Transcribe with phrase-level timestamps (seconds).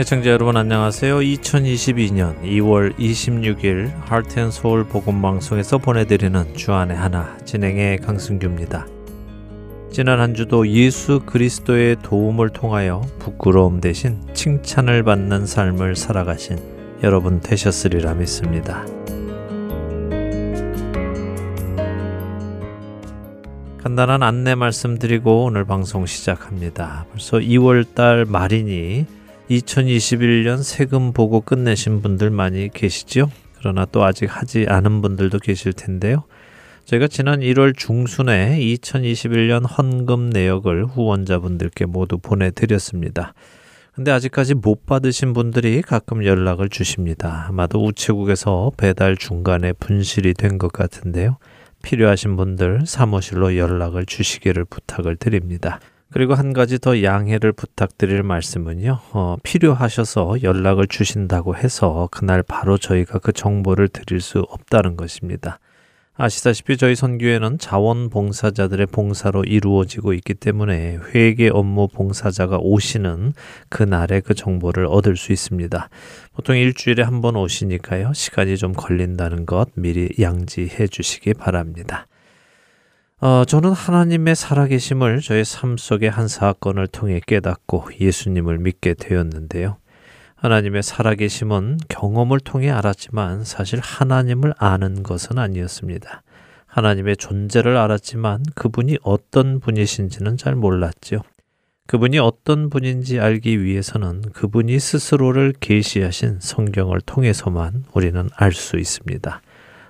[0.00, 1.18] 애청자 여러분 안녕하세요.
[1.18, 8.86] 2022년 2월 26일 하트앤서울 복음방송에서 보내드리는 주안의 하나 진행의 강승규입니다.
[9.92, 16.56] 지난 한 주도 예수 그리스도의 도움을 통하여 부끄러움 대신 칭찬을 받는 삶을 살아가신
[17.02, 18.86] 여러분 되셨으리라 믿습니다.
[23.82, 27.04] 간단한 안내 말씀드리고 오늘 방송 시작합니다.
[27.10, 29.19] 벌써 2월 달 말이니
[29.50, 33.30] 2021년 세금 보고 끝내신 분들 많이 계시죠?
[33.58, 36.22] 그러나 또 아직 하지 않은 분들도 계실 텐데요.
[36.84, 43.34] 저희가 지난 1월 중순에 2021년 헌금 내역을 후원자분들께 모두 보내드렸습니다.
[43.92, 47.46] 근데 아직까지 못 받으신 분들이 가끔 연락을 주십니다.
[47.48, 51.38] 아마도 우체국에서 배달 중간에 분실이 된 것 같은데요.
[51.82, 55.80] 필요하신 분들 사무실로 연락을 주시기를 부탁을 드립니다.
[56.12, 58.98] 그리고 한 가지 더 양해를 부탁드릴 말씀은요.
[59.12, 65.60] 어, 필요하셔서 연락을 주신다고 해서 그날 바로 저희가 그 정보를 드릴 수 없다는 것입니다.
[66.14, 73.32] 아시다시피 저희 선교회는 자원봉사자들의 봉사로 이루어지고 있기 때문에 회계 업무 봉사자가 오시는
[73.70, 75.88] 그날에 그 정보를 얻을 수 있습니다.
[76.34, 78.12] 보통 일주일에 한 번 오시니까요.
[78.12, 82.06] 시간이 좀 걸린다는 것 미리 양지해 주시기 바랍니다.
[83.22, 89.76] 어, 저는 하나님의 살아계심을 저의 삶 속의 한 사건을 통해 깨닫고 예수님을 믿게 되었는데요.
[90.36, 96.22] 하나님의 살아계심은 경험을 통해 알았지만 사실 하나님을 아는 것은 아니었습니다.
[96.64, 101.20] 하나님의 존재를 알았지만 그분이 어떤 분이신지는 잘 몰랐지요.
[101.88, 109.42] 그분이 어떤 분인지 알기 위해서는 그분이 스스로를 계시하신 성경을 통해서만 우리는 알 수 있습니다.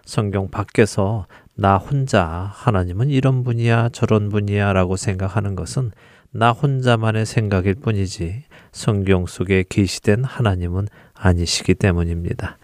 [0.05, 1.27] 성경 밖에서
[1.61, 5.91] 나 혼자 하나님은 이런 분이야 저런 분이야 라고 생각하는 것은
[6.31, 12.57] 나 혼자만의 생각일 뿐이지 성경 속에 계시된 하나님은 아니시기 때문입니다.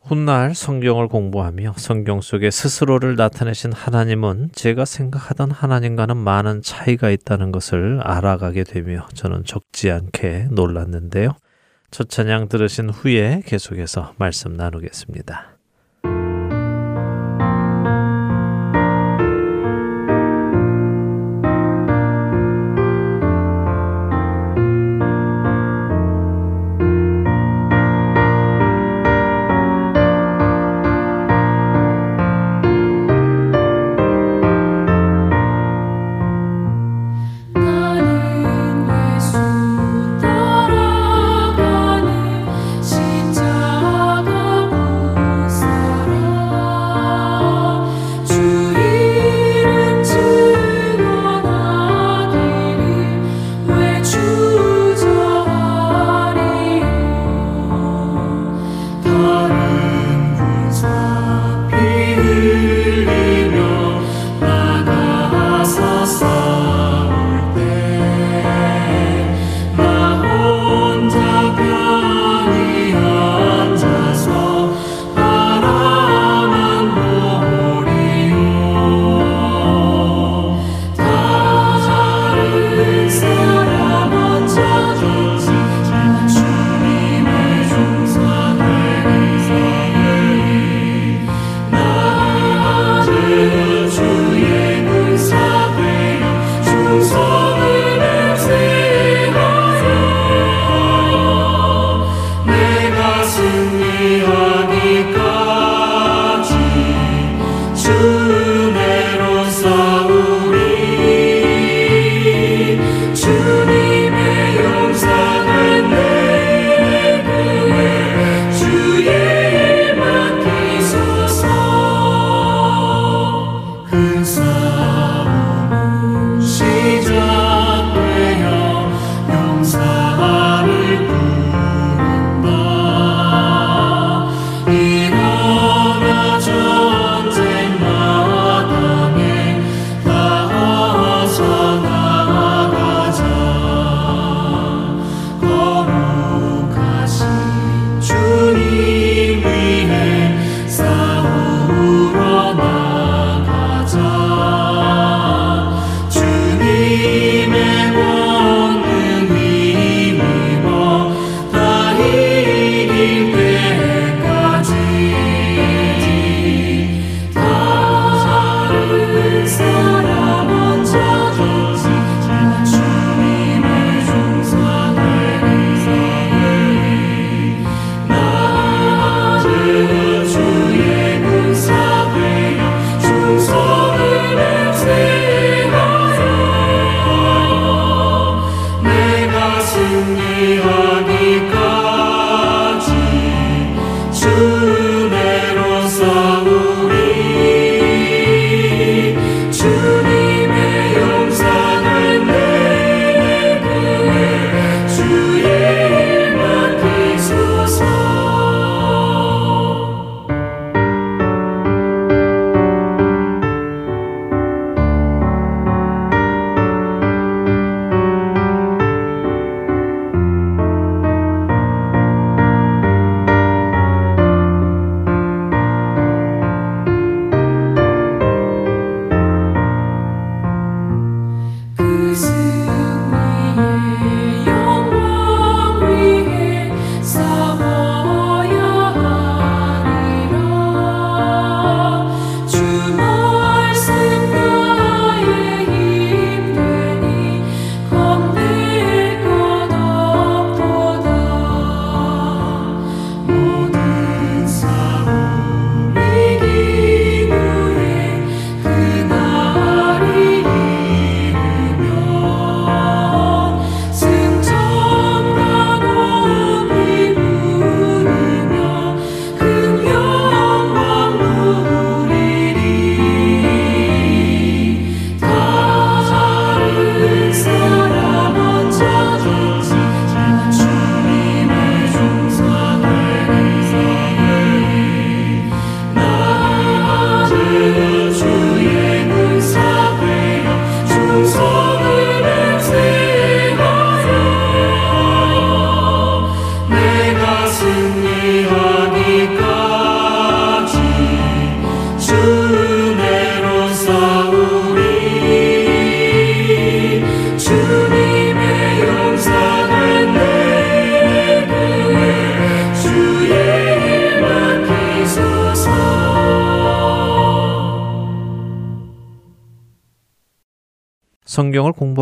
[0.00, 8.02] 훗날 성경을 공부하며 성경 속에 스스로를 나타내신 하나님은 제가 생각하던 하나님과는 많은 차이가 있다는 것을
[8.04, 11.30] 알아가게 되며 저는 적지 않게 놀랐는데요.
[11.90, 15.53] 첫 찬양 들으신 후에 계속해서 말씀 나누겠습니다.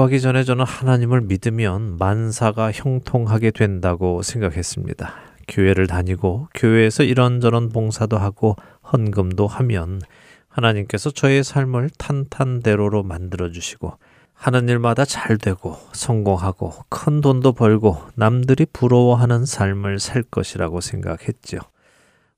[0.02, 5.14] 하기 전에 저는 하나님을 믿으면 만사가 형통하게 된다고 생각했습니다.
[5.48, 8.56] 교회를 다니고 교회에서 이런저런 봉사도 하고
[8.92, 10.00] 헌금도 하면
[10.48, 13.96] 하나님께서 저의 삶을 탄탄대로로 만들어 주시고
[14.34, 21.58] 하는 일마다 잘 되고 성공하고 큰 돈도 벌고 남들이 부러워하는 삶을 살 것이라고 생각했죠.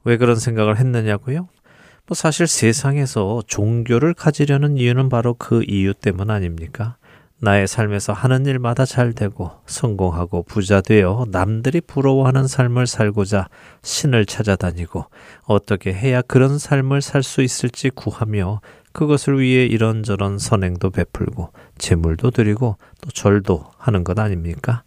[0.05, 1.49] 왜 그런 생각을 했느냐고요?
[2.07, 6.97] 뭐 사실 세상에서 종교를 가지려는 이유는 바로 그 이유 때문 아닙니까?
[7.45, 13.49] 나의 삶에서 하는 일마다 잘 되고 성공하고 부자 되어 남들이 부러워하는 삶을 살고자
[13.83, 15.05] 신을 찾아다니고
[15.45, 18.61] 어떻게 해야 그런 삶을 살 수 있을지 구하며
[18.93, 24.83] 그것을 위해 이런저런 선행도 베풀고 재물도 드리고 또 절도 하는 것 아닙니까?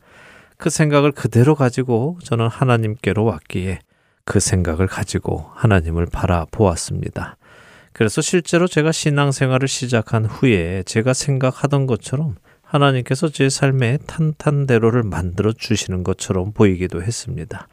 [0.57, 3.79] 그 생각을 그대로 가지고 저는 하나님께로 왔기에
[4.25, 7.37] 그 생각을 가지고 하나님을 바라보았습니다.
[7.93, 12.35] 그래서 실제로 제가 신앙생활을 시작한 후에 제가 생각하던 것처럼
[12.67, 17.67] 하나님께서 제 삶에 탄탄대로를 만들어 주시는 것처럼 보이기도 했습니다.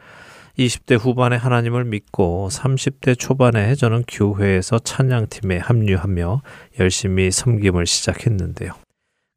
[0.59, 6.43] 20대 후반에 하나님을 믿고 30대 초반에 저는 교회에서 찬양팀에 합류하며
[6.79, 8.73] 열심히 섬김을 시작했는데요.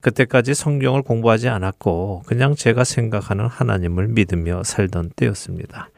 [0.04, 5.90] 그때까지 성경을 공부하지 않았고 그냥 제가 생각하는 하나님을 믿으며 살던 때였습니다.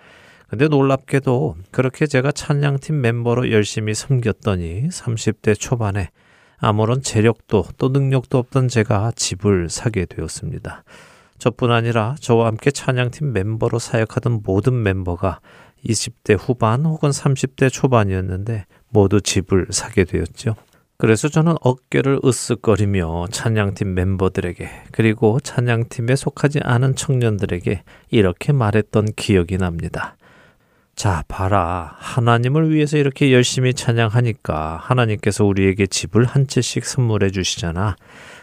[0.47, 6.09] 근데 놀랍게도 그렇게 제가 찬양팀 멤버로 열심히 섬겼더니 30대 초반에
[6.59, 10.83] 아무런 재력도 또 능력도 없던 제가 집을 사게 되었습니다.
[11.37, 15.39] 저뿐 아니라 저와 함께 찬양팀 멤버로 사역하던 모든 멤버가
[15.85, 20.55] 20대 후반 혹은 30대 초반이었는데 모두 집을 사게 되었죠.
[20.97, 30.17] 그래서 저는 어깨를 으쓱거리며 찬양팀 멤버들에게 그리고 찬양팀에 속하지 않은 청년들에게 이렇게 말했던 기억이 납니다.
[30.99, 31.95] 자, 봐라.
[31.99, 37.95] 하나님을 위해서 이렇게 열심히 찬양하니까 하나님께서 우리에게 집을 한 채씩 선물해 주시잖아.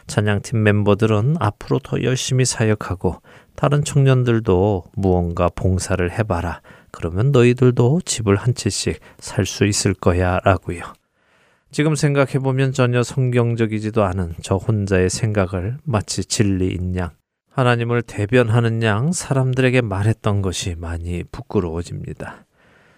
[0.07, 3.21] 찬양팀 멤버들은 앞으로 더 열심히 사역하고
[3.57, 6.63] 다른 청년들도 무언가 봉사를 해봐라.
[6.93, 10.39] 그러면 너희들도 집을 한 채씩 살 수 있을 거야.
[10.43, 10.81] 라고요.
[11.71, 17.11] 지금 생각해보면 전혀 성경적이지도 않은 저 혼자의 생각을 마치 진리인 양,
[17.51, 22.46] 하나님을 대변하는 양 사람들에게 말했던 것이 많이 부끄러워집니다.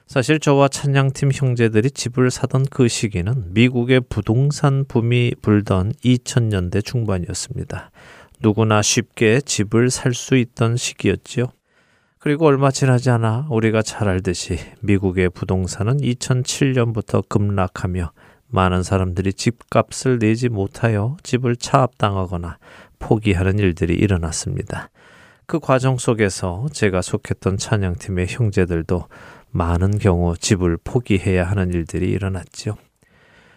[0.08, 7.90] 사실 저와 찬양팀 형제들이 집을 사던 그 시기는 미국의 부동산 붐이 불던 2000년대 중반이었습니다.
[8.40, 11.48] 누구나 쉽게 집을 살 수 있던 시기였지요.
[12.18, 18.10] 그리고 얼마 지나지 않아 우리가 잘 알듯이 미국의 부동산은 2007년부터 급락하며
[18.46, 22.56] 많은 사람들이 집값을 내지 못하여 집을 차압당하거나
[22.98, 24.88] 포기하는 일들이 일어났습니다.
[25.46, 29.04] 그 과정 속에서 제가 속했던 찬양팀의 형제들도
[29.50, 32.76] 많은 경우 집을 포기해야 하는 일들이 일어났지요.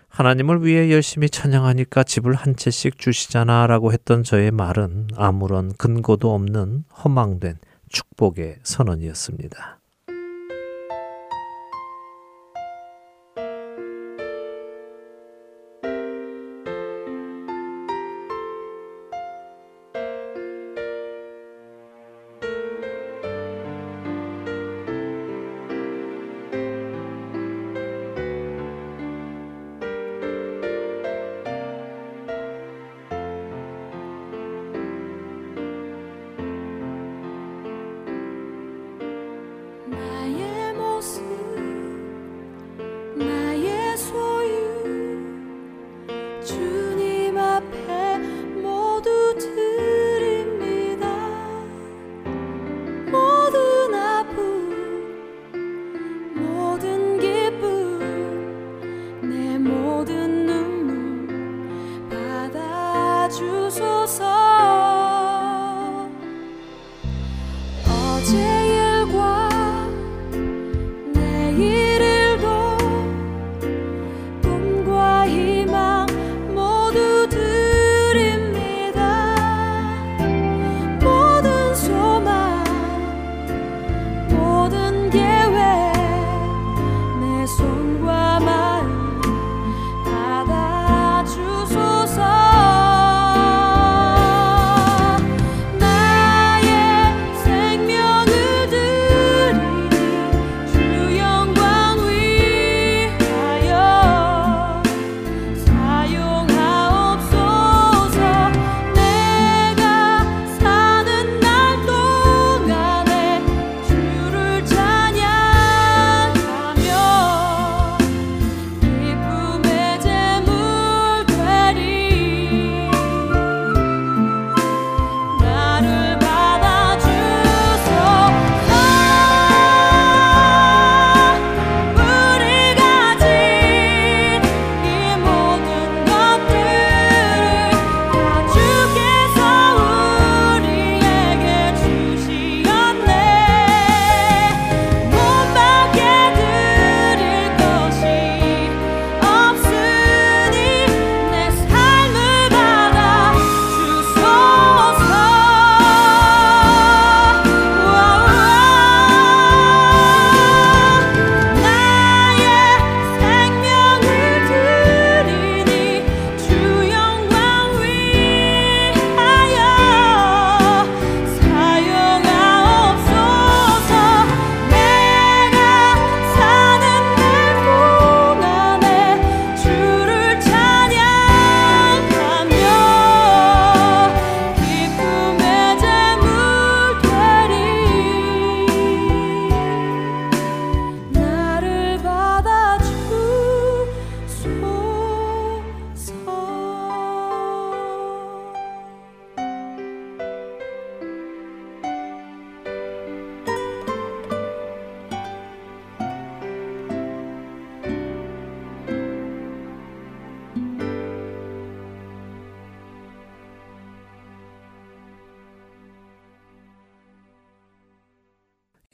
[0.10, 6.84] 하나님을 위해 열심히 찬양하니까 집을 한 채씩 주시잖아 라고 했던 저의 말은 아무런 근거도 없는
[7.04, 7.58] 허망된
[7.90, 9.81] 축복의 선언이었습니다.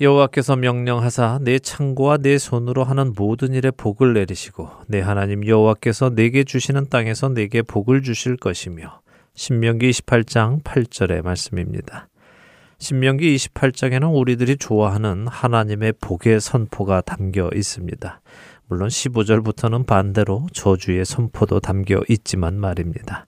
[0.07, 6.45] 여호와께서 명령하사 내 창고와 내 손으로 하는 모든 일에 복을 내리시고 내 하나님 여호와께서 내게
[6.45, 9.01] 주시는 땅에서 내게 복을 주실 것이며
[9.35, 12.07] 신명기 28장 8절의 말씀입니다.
[12.79, 18.21] 신명기 28장에는 우리들이 좋아하는 하나님의 복의 선포가 담겨 있습니다.
[18.67, 23.27] 물론 15절부터는 반대로 저주의 선포도 담겨 있지만 말입니다.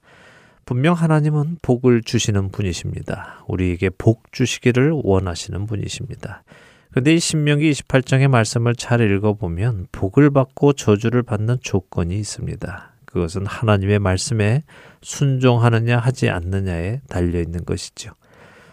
[0.64, 3.44] 분명 하나님은 복을 주시는 분이십니다.
[3.48, 6.44] 우리에게 복 주시기를 원하시는 분이십니다.
[6.92, 12.94] 그런데 이 신명기 28장의 말씀을 잘 읽어보면 복을 받고 저주를 받는 조건이 있습니다.
[13.06, 14.64] 그것은 하나님의 말씀에
[15.02, 18.14] 순종하느냐 하지 않느냐에 달려 있는 것이죠.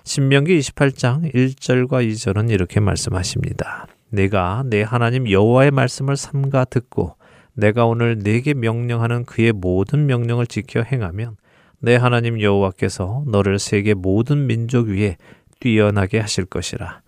[0.05, 3.87] 신명기 28장 1절과 2절은 이렇게 말씀하십니다.
[4.09, 7.17] 내가 내 하나님 여호와의 말씀을 삼가 듣고
[7.55, 11.37] 내가 오늘 내게 명령하는 그의 모든 명령을 지켜 행하면
[11.81, 15.17] 내 하나님 여호와께서 너를 세계 모든 민족 위에
[15.61, 17.01] 뛰어나게 하실 것이라.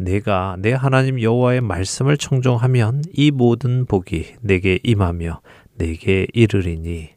[0.00, 5.42] 내가 내 하나님 여호와의 말씀을 청종하면 이 모든 복이 내게 임하며
[5.76, 7.10] 내게 이르리니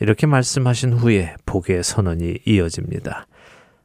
[0.00, 3.28] 이렇게 말씀하신 후에 복의 선언이 이어집니다.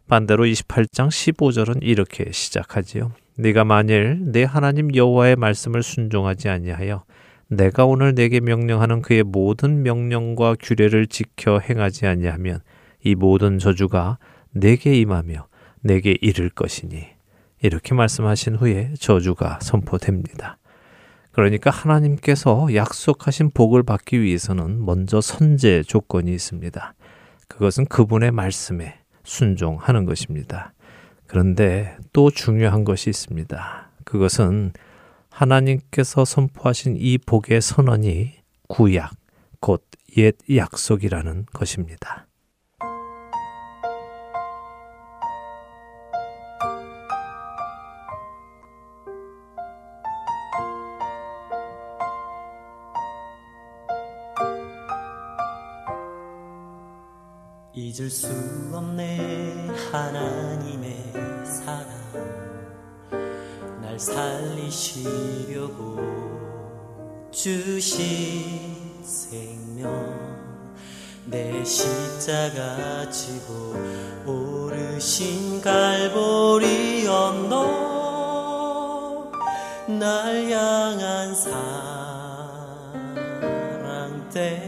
[0.08, 3.12] 반대로 28장 15절은 이렇게 시작하지요.
[3.38, 7.04] 네가 만일 내 하나님 여호와의 말씀을 순종하지 아니하여
[7.50, 12.62] 내가 오늘 내게 명령하는 그의 모든 명령과 규례를 지켜 행하지 아니하면
[13.04, 14.18] 이 모든 저주가
[14.54, 15.48] 내게 임하며
[15.82, 17.13] 내게 이를 것이니
[17.64, 20.58] 이렇게 말씀하신 후에 저주가 선포됩니다.
[21.32, 26.94] 그러니까 하나님께서 약속하신 복을 받기 위해서는 먼저 선제 조건이 있습니다.
[27.48, 30.74] 그것은 그분의 말씀에 순종하는 것입니다.
[31.26, 33.90] 그런데 또 중요한 것이 있습니다.
[34.04, 34.74] 그것은
[35.32, 38.34] 하나님께서 선포하신 이 복의 선언이
[38.68, 39.14] 구약,
[39.60, 39.84] 곧
[40.18, 42.28] 옛 약속이라는 것입니다.
[57.94, 58.28] 잊을 수
[58.74, 61.14] 없네 하나님의
[61.46, 61.86] 사랑.
[63.84, 65.70] 날 살리시려고
[67.32, 69.94] 주신 생명.
[71.26, 73.76] 내 십자가 지고
[74.26, 77.62] 오르신 갈보리 언덕
[79.88, 81.54] 날 향한 사랑
[84.34, 84.63] 때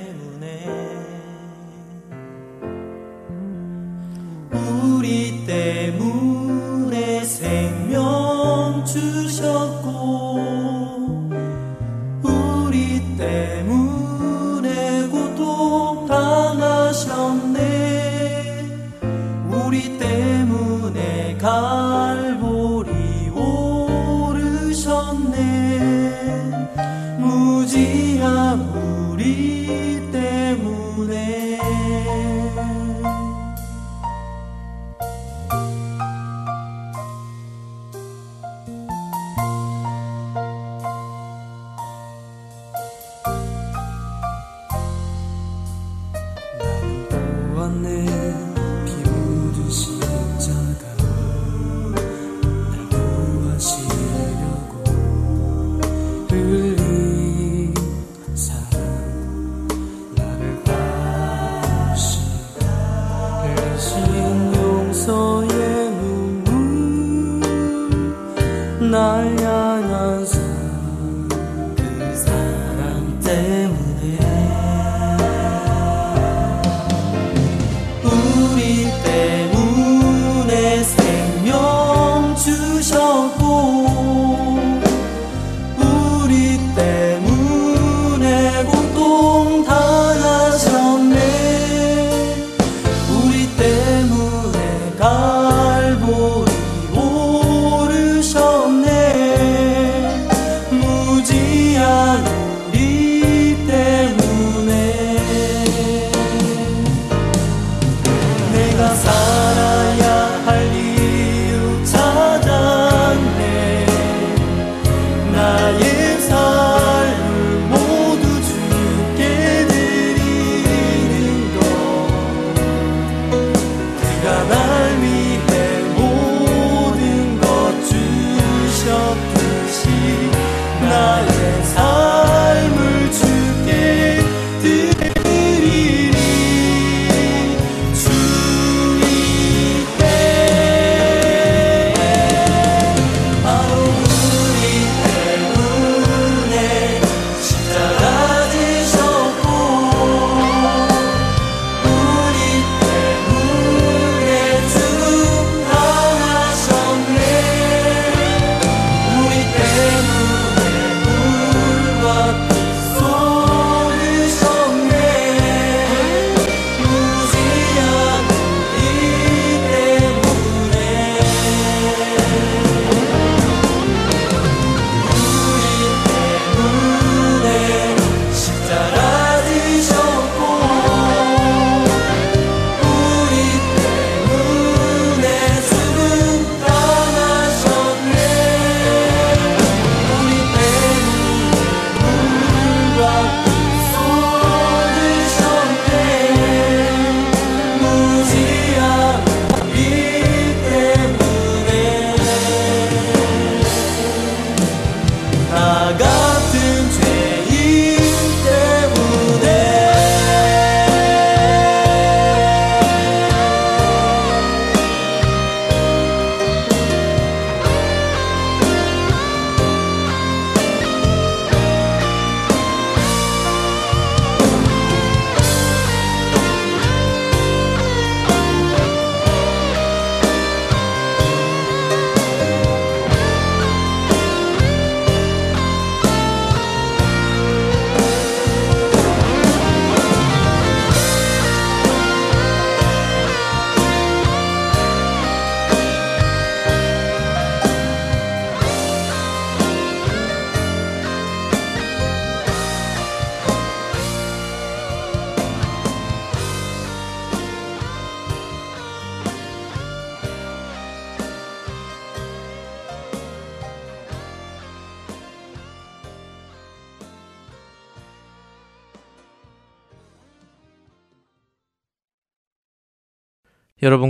[25.15, 25.54] 오르셨네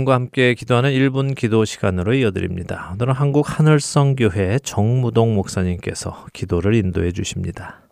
[0.06, 2.92] 여러분과 함께 기도하는 1분 기도 시간으로 이어드립니다.
[2.94, 7.82] 오늘은 한국 하늘성 교회 정무동 목사님께서 기도를 인도해 주십니다.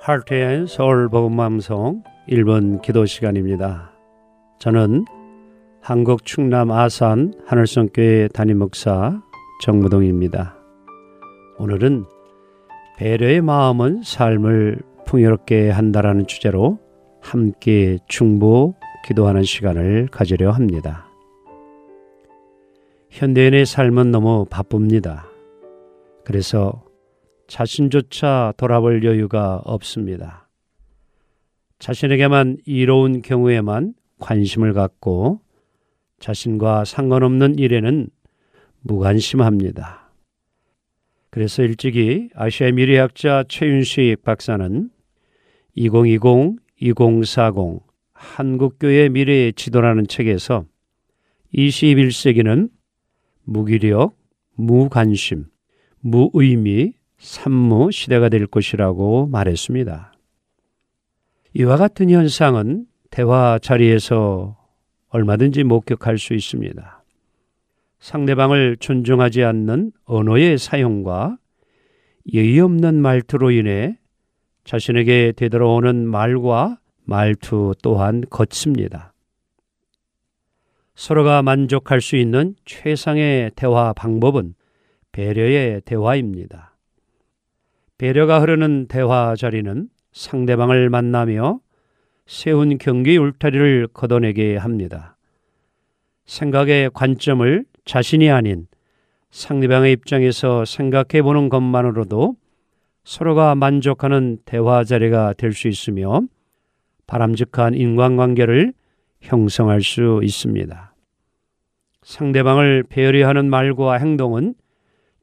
[0.00, 3.92] 할트의 서울 복음방송 1번 기도 시간입니다.
[4.60, 5.06] 저는
[5.80, 9.20] 한국 충남 아산 하늘성교회 담임 목사
[9.62, 10.56] 정무동입니다.
[11.58, 12.04] 오늘은
[12.98, 16.80] 배려의 마음은 삶을 풍요롭게 한다라는 주제로
[17.20, 18.74] 함께 중보
[19.06, 21.06] 기도하는 시간을 가지려 합니다.
[23.10, 25.28] 현대인의 삶은 너무 바쁩니다.
[26.24, 26.84] 그래서
[27.46, 30.48] 자신조차 돌아볼 여유가 없습니다.
[31.78, 35.40] 자신에게만 이로운 경우에만 관심을 갖고
[36.18, 38.08] 자신과 상관없는 일에는
[38.80, 40.07] 무관심합니다.
[41.30, 44.90] 그래서 일찍이 아시아 미래학자 최윤식 박사는
[45.76, 50.64] 2020-2040 한국교회 미래의 지도라는 책에서
[51.54, 52.70] 21세기는
[53.44, 54.16] 무기력,
[54.54, 55.46] 무관심,
[56.00, 60.12] 무의미, 산무 시대가 될 것이라고 말했습니다.
[61.54, 64.56] 이와 같은 현상은 대화 자리에서
[65.08, 66.97] 얼마든지 목격할 수 있습니다.
[68.00, 71.38] 상대방을 존중하지 않는 언어의 사용과
[72.32, 73.98] 예의 없는 말투로 인해
[74.64, 79.14] 자신에게 되돌아오는 말과 말투 또한 거칩니다.
[80.94, 84.54] 서로가 만족할 수 있는 최상의 대화 방법은
[85.12, 86.76] 배려의 대화입니다.
[87.96, 91.60] 배려가 흐르는 대화 자리는 상대방을 만나며
[92.26, 95.16] 세운 경기 울타리를 걷어내게 합니다.
[96.26, 98.66] 생각의 관점을 자신이 아닌
[99.30, 102.36] 상대방의 입장에서 생각해 보는 것만으로도
[103.04, 106.20] 서로가 만족하는 대화 자리가 될 수 있으며
[107.06, 108.74] 바람직한 인간관계를
[109.22, 110.94] 형성할 수 있습니다.
[112.02, 114.54] 상대방을 배려하는 말과 행동은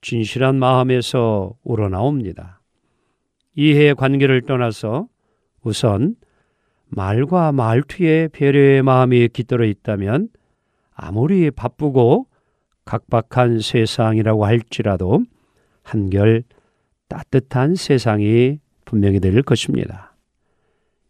[0.01, 2.61] 진실한 마음에서 우러나옵니다.
[3.53, 5.07] 이해 관계를 떠나서
[5.61, 6.15] 우선
[6.87, 10.29] 말과 말투에 배려의 마음이 깃들어 있다면
[10.95, 12.25] 아무리 바쁘고
[12.85, 15.25] 각박한 세상이라고 할지라도
[15.83, 16.43] 한결
[17.07, 20.15] 따뜻한 세상이 분명히 될 것입니다.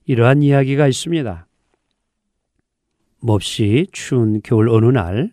[0.06, 1.48] 이러한 이야기가 있습니다.
[3.22, 5.32] 몹시 추운 겨울 어느 날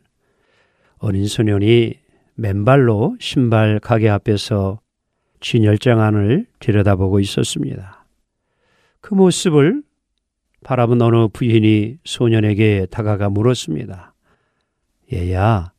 [0.98, 1.94] 어린 소년이
[2.35, 4.81] 맨발로 신발 가게 앞에서
[5.40, 8.07] 진열장 안을 들여다보고 있었습니다.
[9.00, 9.83] 그 모습을
[10.64, 14.14] 바라본 어느 부인이 소년에게 다가가 물었습니다.
[15.12, 15.71] 얘야,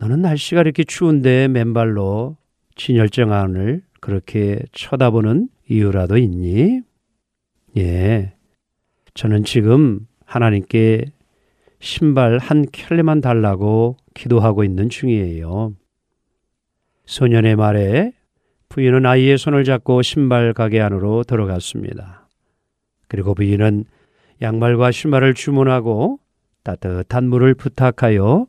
[0.00, 2.36] 너는 날씨가 이렇게 추운데 맨발로
[2.76, 6.82] 진열장 안을 그렇게 쳐다보는 이유라도 있니?
[7.76, 8.32] 예,
[9.14, 11.06] 저는 지금 하나님께
[11.80, 15.74] 신발 한 켤레만 달라고 기도하고 있는 중이에요.
[17.06, 18.12] 소년의 말에
[18.68, 22.28] 부인은 아이의 손을 잡고 신발 가게 안으로 들어갔습니다.
[23.08, 23.84] 그리고 부인은
[24.42, 26.20] 양말과 신발을 주문하고
[26.62, 28.46] 따뜻한 물을 부탁하여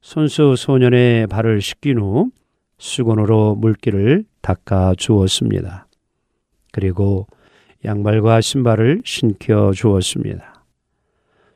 [0.00, 2.30] 손수 소년의 발을 씻긴 후
[2.78, 5.86] 수건으로 물기를 닦아 주었습니다.
[6.72, 7.26] 그리고
[7.84, 10.64] 양말과 신발을 신겨 주었습니다.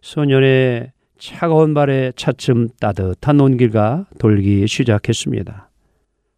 [0.02, 5.70] 소년의 차가운 발에 차츰 따뜻한 온기가 돌기 시작했습니다.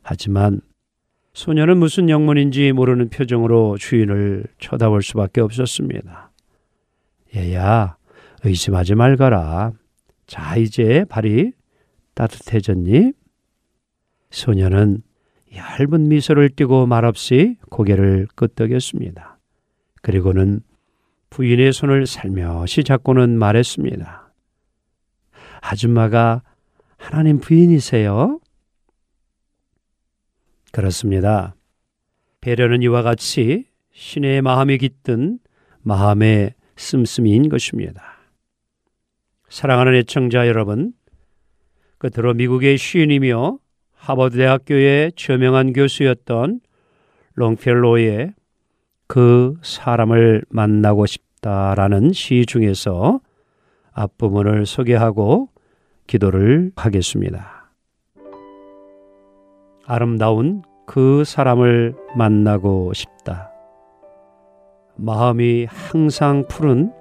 [0.02, 0.60] 하지만
[1.34, 6.30] 소녀는 무슨 영문인지 모르는 표정으로 주인을 쳐다볼 수밖에 없었습니다.
[7.34, 7.96] 얘야,
[8.44, 9.72] 의심하지 말거라.
[10.26, 11.52] 자, 이제 발이
[12.16, 13.12] 따뜻해졌니?
[14.30, 15.02] 소녀는
[15.54, 19.38] 얇은 미소를 띠고 말없이 고개를 끄덕였습니다.
[20.02, 20.60] 그리고는
[21.30, 24.32] 부인의 손을 살며시 잡고는 말했습니다.
[25.60, 26.42] 아줌마가
[26.96, 28.40] 하나님 부인이세요?
[30.72, 31.54] 그렇습니다.
[32.40, 35.38] 배려는 이와 같이 신의 마음이 깃든
[35.82, 38.02] 마음의 씀씀이인 것입니다.
[39.48, 40.92] 사랑하는 애청자 여러분,
[42.06, 43.58] 끝으로 미국의 시인이며
[43.94, 46.60] 하버드 대학교의 저명한 교수였던
[47.34, 48.34] 롱펠로의
[49.08, 53.20] 그 사람을 만나고 싶다라는 시 중에서
[53.92, 55.48] 앞부분을 소개하고
[56.06, 57.72] 기도를 하겠습니다.
[59.84, 63.50] 아름다운 그 사람을 만나고 싶다.
[64.96, 66.92] 마음이 항상 푸른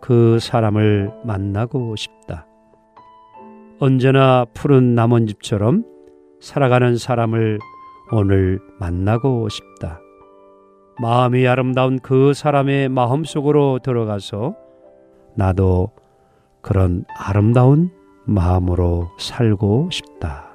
[0.00, 2.45] 그 사람을 만나고 싶다.
[3.78, 5.84] 언제나 푸른 나뭇잎처럼
[6.40, 7.58] 살아가는 사람을
[8.10, 10.00] 오늘 만나고 싶다.
[10.98, 14.54] 마음이 아름다운 그 사람의 마음 속으로 들어가서
[15.34, 15.90] 나도
[16.62, 17.90] 그런 아름다운
[18.24, 20.45] 마음으로 살고 싶다.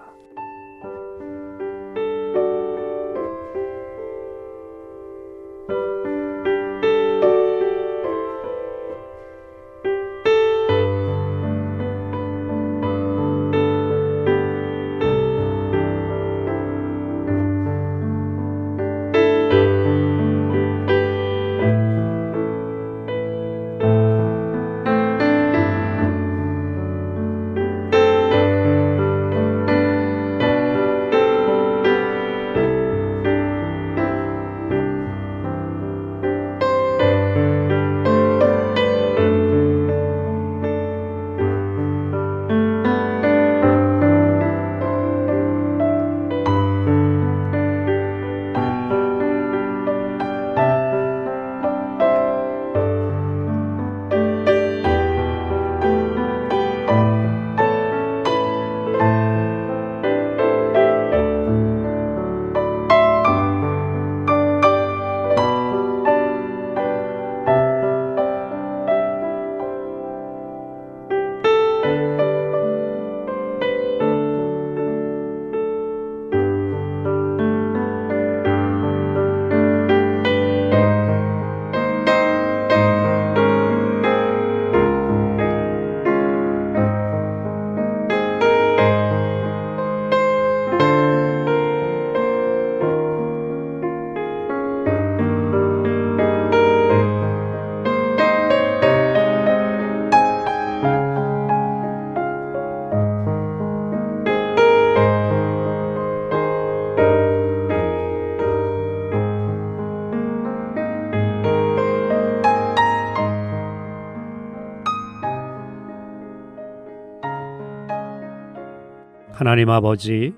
[119.41, 120.35] 하나님 아버지,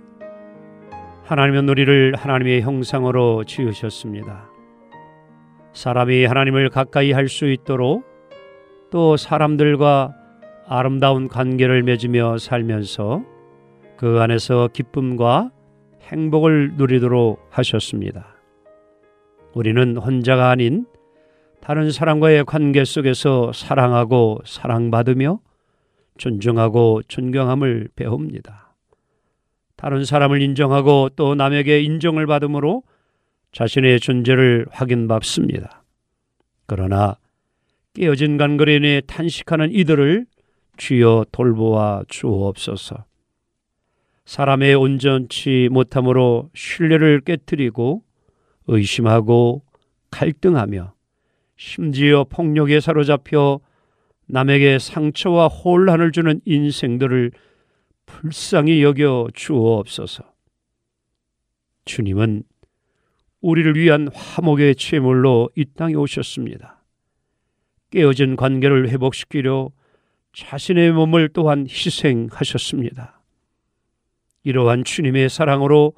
[1.25, 4.49] 하나님은 우리를 하나님의 형상으로 지으셨습니다.
[5.73, 8.05] 사람이 하나님을 가까이 할 수 있도록
[8.91, 10.13] 또 사람들과
[10.65, 13.25] 아름다운 관계를 맺으며 살면서
[13.97, 15.51] 그 안에서 기쁨과
[16.03, 18.37] 행복을 누리도록 하셨습니다.
[19.53, 20.85] 우리는 혼자가 아닌
[21.59, 25.41] 다른 사람과의 관계 속에서 사랑하고 사랑받으며
[26.17, 28.62] 존중하고 존경함을 배웁니다.
[29.83, 32.83] 다른 사람을 인정하고 또 남에게 인정을 받음으로
[33.51, 35.83] 자신의 존재를 확인받습니다.
[36.67, 37.17] 그러나
[37.93, 40.25] 깨어진 간거리에 탄식하는 이들을
[40.77, 43.03] 주여 돌보아 주옵소서.
[44.23, 48.03] 사람의 온전치 못함으로 신뢰를 깨뜨리고
[48.67, 49.63] 의심하고
[50.11, 50.93] 갈등하며
[51.57, 53.59] 심지어 폭력에 사로잡혀
[54.27, 57.31] 남에게 상처와 혼란을 주는 인생들을
[58.05, 60.23] 불쌍히 여겨 주옵소서.
[61.85, 62.43] 주님은
[63.41, 66.81] 우리를 위한 화목의 제물로 이 땅에 오셨습니다.
[67.91, 69.69] 깨어진 관계를 회복시키려
[70.33, 73.21] 자신의 몸을 또한 희생하셨습니다.
[74.43, 75.93] 이러한 주님의 사랑으로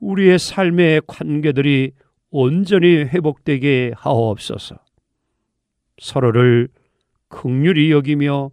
[0.00, 1.92] 우리의 삶의 관계들이
[2.30, 4.76] 온전히 회복되게 하옵소서.
[5.98, 6.68] 서로를
[7.28, 8.50] 극률이 여기며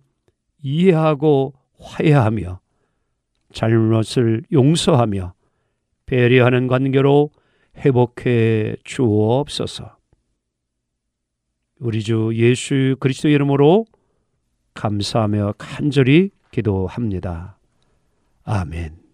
[0.62, 2.60] 이해하고 화해하며
[3.56, 5.34] 잘못을 용서하며
[6.06, 7.32] 배려하는 관계로
[7.78, 9.96] 회복해 주옵소서.
[11.80, 13.86] 우리 주 예수 그리스도 이름으로
[14.74, 17.58] 감사하며 간절히 기도합니다.
[18.44, 19.05] 아멘.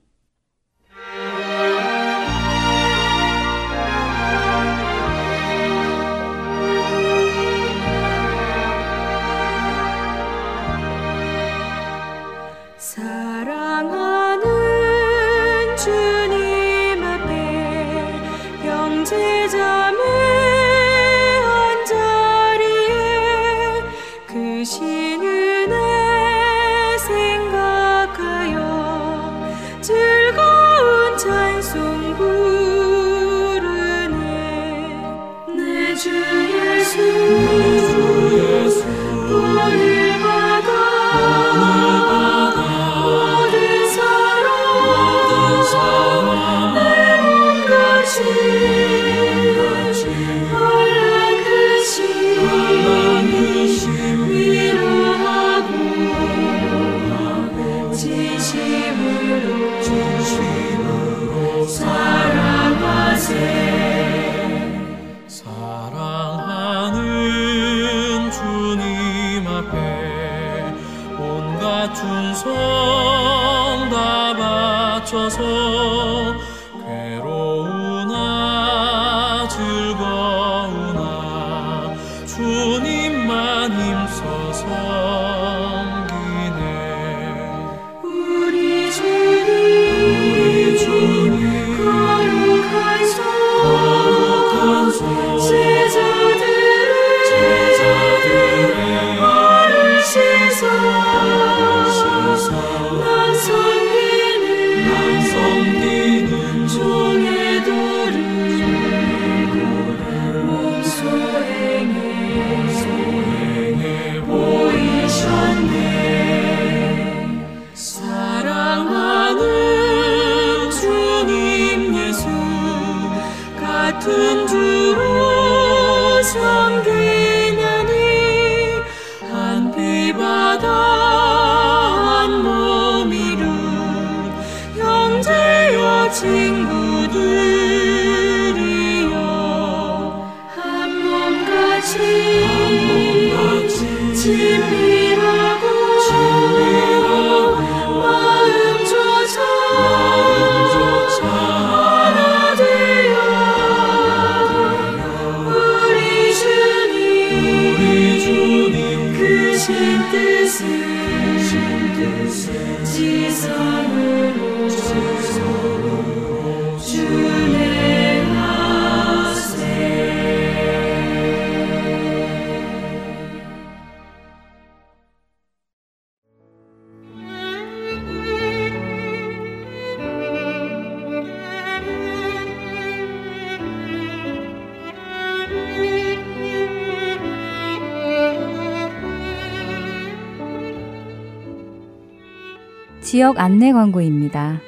[193.22, 194.60] 지역 안내 광고입니다.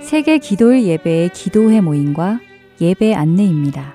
[0.00, 2.40] 세계 기도일 예배의 기도회 모임과
[2.80, 3.94] 예배 안내입니다.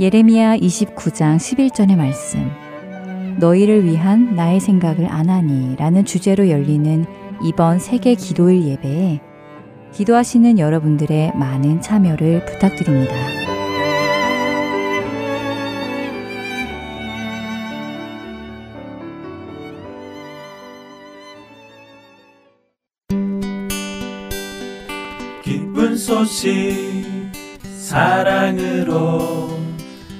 [0.00, 2.69] 예레미야 29장 11절의 말씀.
[3.40, 7.04] 너희를 위한 나의 생각을 안 하니 라는 주제로 열리는
[7.42, 9.20] 이번 세계 기도일 예배에
[9.92, 13.14] 기도하시는 여러분들의 많은 참여를 부탁드립니다.
[25.42, 26.52] 기쁜 소식
[27.62, 29.39] 사랑으로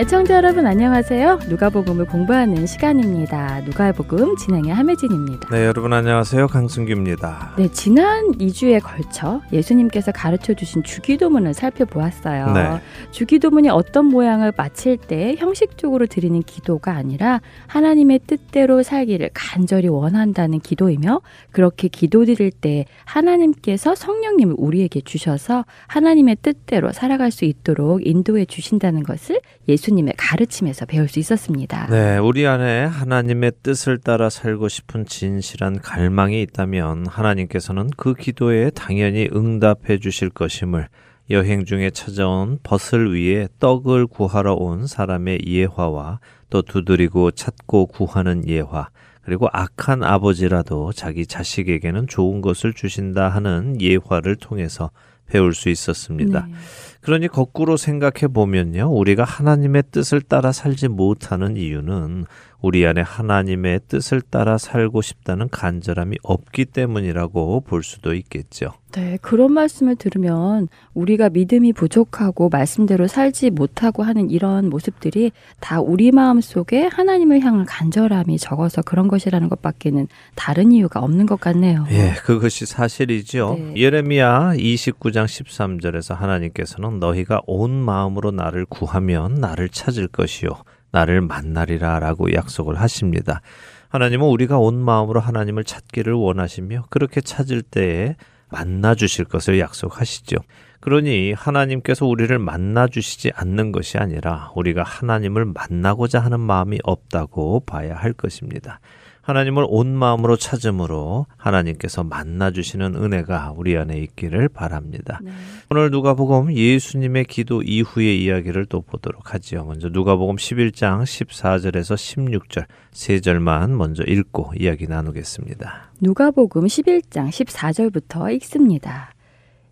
[0.00, 1.40] 애청자 여러분 안녕하세요.
[1.50, 3.60] 누가복음을 공부하는 시간입니다.
[3.66, 5.50] 누가복음 진행의 함혜진입니다.
[5.50, 6.46] 네, 여러분 안녕하세요.
[6.46, 7.52] 강승규입니다.
[7.58, 12.52] 네, 지난 2주에 걸쳐 예수님께서 가르쳐 주신 주기도문을 살펴보았어요.
[12.54, 12.80] 네.
[13.10, 21.20] 주기도문이 어떤 모양을 마칠 때 형식적으로 드리는 기도가 아니라 하나님의 뜻대로 살기를 간절히 원한다는 기도이며
[21.50, 29.02] 그렇게 기도 드릴 때 하나님께서 성령님을 우리에게 주셔서 하나님의 뜻대로 살아갈 수 있도록 인도해 주신다는
[29.02, 31.86] 것을 예수 님의 가르침에서 배울 수 있었습니다.
[31.90, 39.28] 네, 우리 안에 하나님의 뜻을 따라 살고 싶은 진실한 갈망이 있다면 하나님께서는 그 기도에 당연히
[39.32, 40.88] 응답해 주실 것임을
[41.30, 46.18] 여행 중에 찾아온 벗을 위해 떡을 구하러 온 사람의 예화와
[46.50, 48.88] 또 두드리고 찾고 구하는 예화
[49.22, 54.90] 그리고 악한 아버지라도 자기 자식에게는 좋은 것을 주신다 하는 예화를 통해서
[55.26, 56.46] 배울 수 있었습니다.
[56.46, 56.54] 네.
[57.00, 58.92] 그러니 거꾸로 생각해 보면요.
[58.92, 62.26] 우리가 하나님의 뜻을 따라 살지 못하는 이유는
[62.62, 68.72] 우리 안에 하나님의 뜻을 따라 살고 싶다는 간절함이 없기 때문이라고 볼 수도 있겠죠.
[68.92, 75.30] 네, 그런 말씀을 들으면 우리가 믿음이 부족하고 말씀대로 살지 못하고 하는 이런 모습들이
[75.60, 81.40] 다 우리 마음 속에 하나님을 향한 간절함이 적어서 그런 것이라는 것밖에는 다른 이유가 없는 것
[81.40, 81.86] 같네요.
[81.90, 83.56] 예, 그것이 사실이죠.
[83.58, 83.74] 네.
[83.76, 90.50] 예레미야 29장 13절에서 하나님께서는 너희가 온 마음으로 나를 구하면 나를 찾을 것이요.
[90.92, 93.40] 나를 만나리라 라고 약속을 하십니다.
[93.88, 98.16] 하나님은 우리가 온 마음으로 하나님을 찾기를 원하시며 그렇게 찾을 때에
[98.48, 100.36] 만나 주실 것을 약속하시죠.
[100.80, 107.94] 그러니 하나님께서 우리를 만나 주시지 않는 것이 아니라 우리가 하나님을 만나고자 하는 마음이 없다고 봐야
[107.94, 108.80] 할 것입니다.
[109.22, 115.20] 하나님을 온 마음으로 찾음으로 하나님께서 만나 주시는 은혜가 우리 안에 있기를 바랍니다.
[115.22, 115.30] 네.
[115.70, 119.64] 오늘 누가복음 예수님의 기도 이후의 이야기를 또 보도록 하지요.
[119.64, 125.92] 먼저 누가복음 11장 14절에서 16절 세 절만 먼저 읽고 이야기 나누겠습니다.
[126.00, 129.12] 누가복음 11장 14절부터 읽습니다.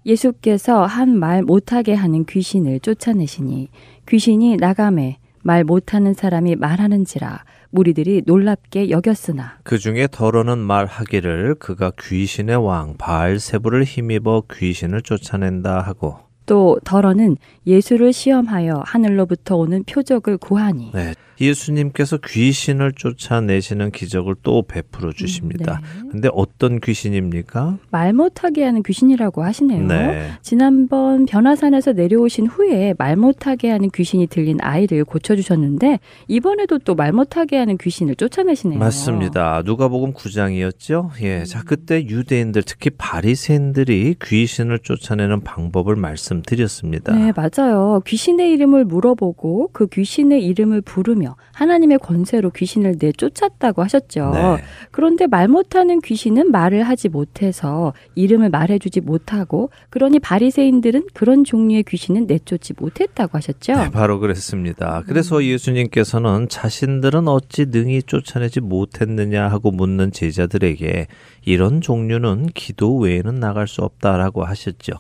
[0.07, 3.69] 예수께서 한 말 못하게 하는 귀신을 쫓아내시니
[4.09, 12.57] 귀신이 나감에 말 못하는 사람이 말하는지라 무리들이 놀랍게 여겼으나 그 중에 더러는 말하기를 그가 귀신의
[12.57, 17.37] 왕 바알세부를 힘입어 귀신을 쫓아낸다 하고 또 더러는
[17.67, 25.81] 예수를 시험하여 하늘로부터 오는 표적을 구하니 네, 예수님께서 귀신을 쫓아내시는 기적을 또 베풀어 주십니다.
[25.83, 26.09] 네.
[26.11, 27.79] 근데 어떤 귀신입니까?
[27.91, 29.87] 말 못하게 하는 귀신이라고 하시네요.
[29.87, 30.31] 네.
[30.43, 37.57] 지난번 변화산에서 내려오신 후에 말 못하게 하는 귀신이 들린 아이를 고쳐주셨는데 이번에도 또 말 못하게
[37.59, 38.79] 하는 귀신을 쫓아내시네요.
[38.81, 39.63] 맞습니다.
[39.65, 41.11] 누가복음 9장이었죠.
[41.23, 41.45] 예.
[41.45, 47.15] 자, 그때 유대인들 특히 바리새인들이 귀신을 쫓아내는 방법을 말씀드렸습니다.
[47.15, 48.01] 네, 맞아요.
[48.07, 54.31] 귀신의 이름을 물어보고 그 귀신의 이름을 부르 며 하나님의 권세로 귀신을 내쫓았다고 하셨죠.
[54.35, 54.65] 네.
[54.91, 62.27] 그런데 말 못하는 귀신은 말을 하지 못해서 이름을 말해주지 못하고 그러니 바리새인들은 그런 종류의 귀신은
[62.27, 63.75] 내쫓지 못했다고 하셨죠.
[63.75, 65.03] 네, 바로 그랬습니다.
[65.07, 71.07] 그래서 예수님께서는 자신들은 어찌 능히 쫓아내지 못했느냐 하고 묻는 제자들에게
[71.49, 74.93] 이런 종류는 기도 외에는 나갈 수 없다라고 하셨죠.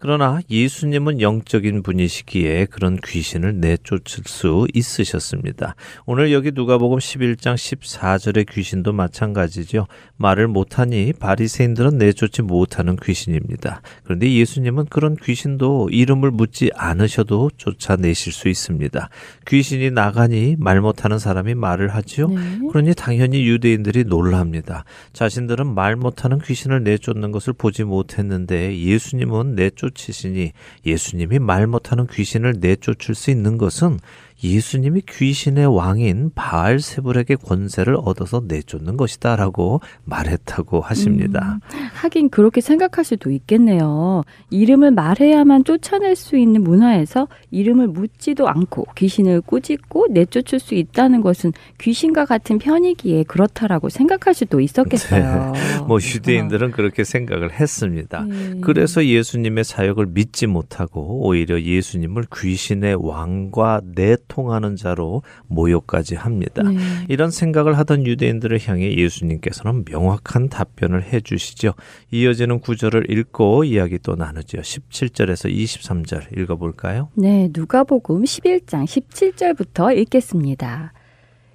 [0.00, 5.74] 그러나 예수님은 영적인 분이시기에 그런 귀신을 내쫓을 수 있으셨습니다.
[6.06, 9.86] 오늘 여기 누가복음 11장 14절의 귀신도 마찬가지죠.
[10.16, 13.82] 말을 못하니 바리새인들은 내쫓지 못하는 귀신입니다.
[14.02, 19.10] 그런데 예수님은 그런 귀신도 이름을 묻지 않으셔도 쫓아내실 수 있습니다.
[19.46, 22.28] 귀신이 나가니 말 못하는 사람이 말을 하지요.
[22.28, 22.40] 네.
[22.70, 24.84] 그러니 당연히 유대인들이 놀랍니다.
[25.12, 30.52] 자신들은 말 못하는 귀신을 내쫓는 것을 보지 못했는데 예수님은 내쫓으시니
[30.86, 33.98] 예수님이 말 못하는 귀신을 내쫓을 수 있는 것은
[34.42, 41.58] 예수님이 귀신의 왕인 바알세불에게 권세를 얻어서 내쫓는 것이다라고 말했다고 하십니다.
[41.94, 44.22] 하긴 그렇게 생각할 수도 있겠네요.
[44.50, 51.52] 이름을 말해야만 쫓아낼 수 있는 문화에서 이름을 묻지도 않고 귀신을 꾸짖고 내쫓을 수 있다는 것은
[51.78, 55.52] 귀신과 같은 편이기에 그렇다라고 생각할 수도 있었겠어요.
[55.86, 58.24] 뭐 유대인들은 그렇게 생각을 했습니다.
[58.24, 58.60] 네.
[58.60, 66.62] 그래서 예수님의 사역을 믿지 못하고 오히려 예수님을 귀신의 왕과 내 통하는 자로 모욕까지 합니다.
[66.62, 66.78] 네.
[67.08, 71.74] 이런 생각을 하던 유대인들을 향해 예수님께서는 명확한 답변을 해 주시죠.
[72.12, 74.58] 이어지는 구절을 읽고 이야기 또 나누죠.
[74.58, 77.08] 17절에서 23절 읽어 볼까요?
[77.14, 80.94] 네, 누가복음 11장 17절부터 읽겠습니다.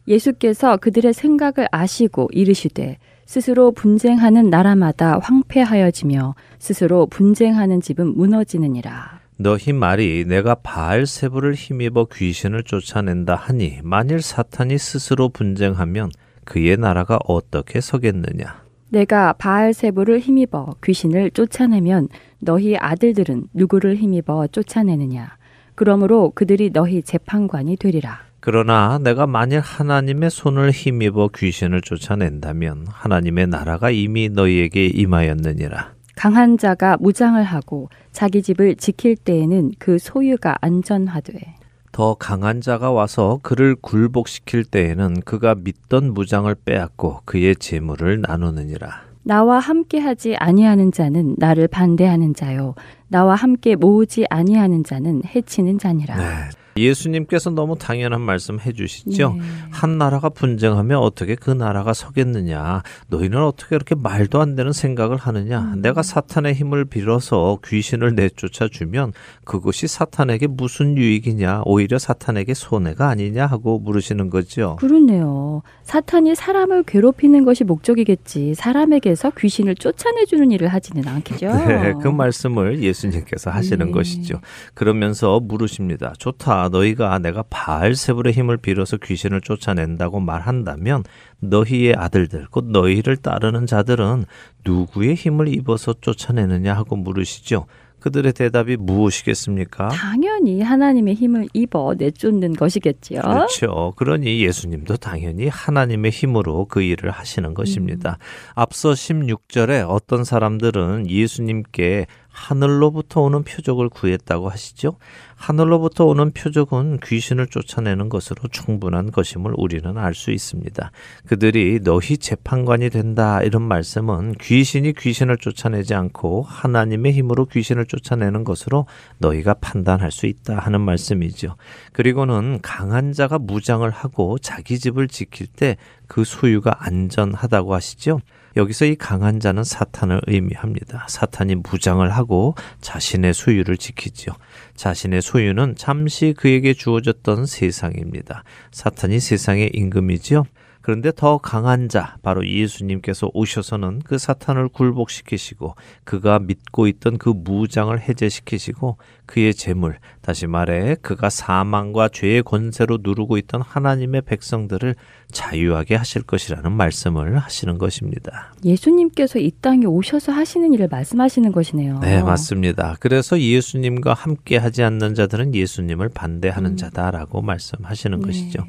[0.08, 9.15] 예수께서 그들의 생각을 아시고 이르시되 스스로 분쟁하는 나라마다 황폐하여지며 스스로 분쟁하는 집은 무너지느니라.
[9.38, 16.10] 너희 말이 내가 바알 세부를 힘입어 귀신을 쫓아낸다 하니 만일 사탄이 스스로 분쟁하면
[16.46, 18.64] 그의 나라가 어떻게 서겠느냐?
[18.90, 22.08] 내가 바알 세부를 힘입어 귀신을 쫓아내면
[22.40, 25.36] 너희 아들들은 누구를 힘입어 쫓아내느냐?
[25.76, 28.20] 그러므로 그들이 너희 재판관이 되리라.
[28.40, 35.96] 그러나 내가 만일 하나님의 손을 힘입어 귀신을 쫓아낸다면 하나님의 나라가 이미 너희에게 임하였느니라.
[36.16, 41.56] 강한 자가 무장을 하고 자기 집을 지킬 때에는 그 소유가 안전하되
[41.92, 49.04] 더 강한 자가 와서 그를 굴복시킬 때에는 그가 믿던 무장을 빼앗고 그의 재물을 나누느니라.
[49.24, 52.76] 나와 함께 하지 아니하는 자는 나를 반대하는 자요
[53.08, 56.18] 나와 함께 모으지 아니하는 자는 해치는 자니라.
[56.18, 56.50] 네.
[56.78, 59.36] 예수님께서 너무 당연한 말씀 해주시죠.
[59.40, 59.42] 네.
[59.72, 62.84] 한 나라가 분쟁하면 어떻게 그 나라가 서겠느냐?
[63.08, 65.62] 너희는 어떻게 이렇게 말도 안 되는 생각을 하느냐?
[65.62, 65.82] 음.
[65.82, 69.14] 내가 사탄의 힘을 빌어서 귀신을 내쫓아 주면
[69.46, 71.62] 그것이 사탄에게 무슨 유익이냐?
[71.64, 74.76] 오히려 사탄에게 손해가 아니냐 하고 물으시는 거죠.
[74.78, 75.62] 그렇네요.
[75.84, 78.54] 사탄이 사람을 괴롭히는 것이 목적이겠지.
[78.56, 81.48] 사람에게서 귀신을 쫓아내주는 일을 하지는 않겠죠.
[81.68, 83.92] 네, 그 말씀을 예수님께서 하시는 네.
[83.94, 84.42] 것이죠.
[84.74, 86.12] 그러면서 물으십니다.
[86.20, 86.65] 좋다.
[86.70, 91.04] 너희가 내가 바알세불의 힘을 빌어서 귀신을 쫓아낸다고 말한다면
[91.40, 94.26] 너희의 아들들, 곧 너희를 따르는 자들은
[94.64, 97.66] 누구의 힘을 입어서 쫓아내느냐 하고 물으시죠.
[98.06, 99.88] 그들의 대답이 무엇이겠습니까?
[99.90, 103.22] 당연히 하나님의 힘을 입어 내쫓는 것이겠지요.
[103.22, 103.94] 그렇죠.
[103.96, 108.20] 그러니 예수님도 당연히 하나님의 힘으로 그 일을 하시는 것입니다.
[108.54, 112.06] 앞서 16절에 어떤 사람들은 예수님께
[112.36, 114.98] 하늘로부터 오는 표적을 구했다고 하시죠.
[115.36, 120.92] 하늘로부터 오는 표적은 귀신을 쫓아내는 것으로 충분한 것임을 우리는 알 수 있습니다.
[121.28, 128.86] 그들이 너희 재판관이 된다 이런 말씀은 귀신이 귀신을 쫓아내지 않고 하나님의 힘으로 귀신을 쫓아내는 것으로
[129.18, 131.58] 너희가 판단할 수 있다 하는 말씀이죠.
[131.92, 135.76] 그리고는 강한 자가 무장을 하고 자기 집을 지킬 때
[136.08, 138.20] 그 소유가 안전하다고 하시죠.
[138.58, 141.06] 여기서 이 강한 자는 사탄을 의미합니다.
[141.10, 144.34] 사탄이 무장을 하고 자신의 소유를 지키지요.
[144.76, 148.44] 자신의 소유는 잠시 그에게 주어졌던 세상입니다.
[148.72, 150.46] 사탄이 세상의 임금이지요.
[150.86, 155.74] 그런데 더 강한 자, 바로 예수님께서 오셔서는 그 사탄을 굴복시키시고
[156.04, 163.40] 그가 믿고 있던 그 무장을 해제시키시고 그의 재물, 다시 말해 그가 사망과 죄의 권세로 누르고
[163.40, 164.94] 있던 하나님의 백성들을
[165.32, 168.54] 자유하게 하실 것이라는 말씀을 하시는 것입니다.
[168.64, 171.98] 예수님께서 이 땅에 오셔서 하시는 일을 말씀하시는 것이네요.
[172.02, 172.98] 네, 맞습니다.
[173.00, 176.78] 그래서 예수님과 함께 하지 않는 자들은 예수님을 반대하는 음.
[176.78, 178.28] 자다라고 말씀하시는 네.
[178.28, 178.64] 것이죠.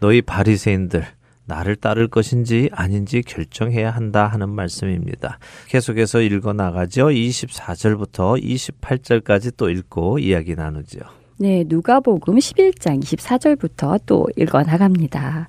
[0.00, 1.06] 너희 바리새인들
[1.46, 5.38] 나를 따를 것인지 아닌지 결정해야 한다 하는 말씀입니다.
[5.68, 7.06] 계속해서 읽어 나가죠.
[7.06, 11.00] 24절부터 28절까지 또 읽고 이야기 나누죠.
[11.38, 15.48] 네, 누가복음 11장 24절부터 또 읽어 나갑니다.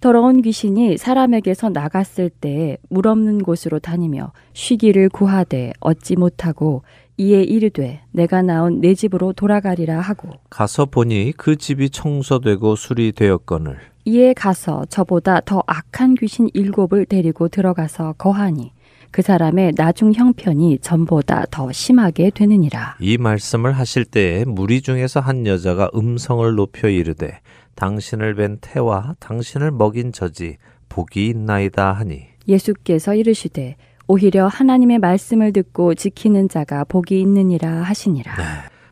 [0.00, 6.82] 더러운 귀신이 사람에게서 나갔을 때 물 없는 곳으로 다니며 쉬기를 구하되 얻지 못하고
[7.18, 14.34] 이에 이르되 내가 나온 내 집으로 돌아가리라 하고 가서 보니 그 집이 청소되고 수리되었거늘 이에
[14.34, 18.72] 가서 저보다 더 악한 귀신 일곱을 데리고 들어가서 거하니
[19.10, 22.96] 그 사람의 나중 형편이 전보다 더 심하게 되느니라.
[23.00, 27.40] 이 말씀을 하실 때에 무리 중에서 한 여자가 음성을 높여 이르되
[27.76, 30.56] 당신을 뵌 태와 당신을 먹인 저지
[30.88, 33.76] 복이 있나이다 하니 예수께서 이르시되
[34.08, 38.32] 오히려 하나님의 말씀을 듣고 지키는 자가 복이 있느니라 하시니라.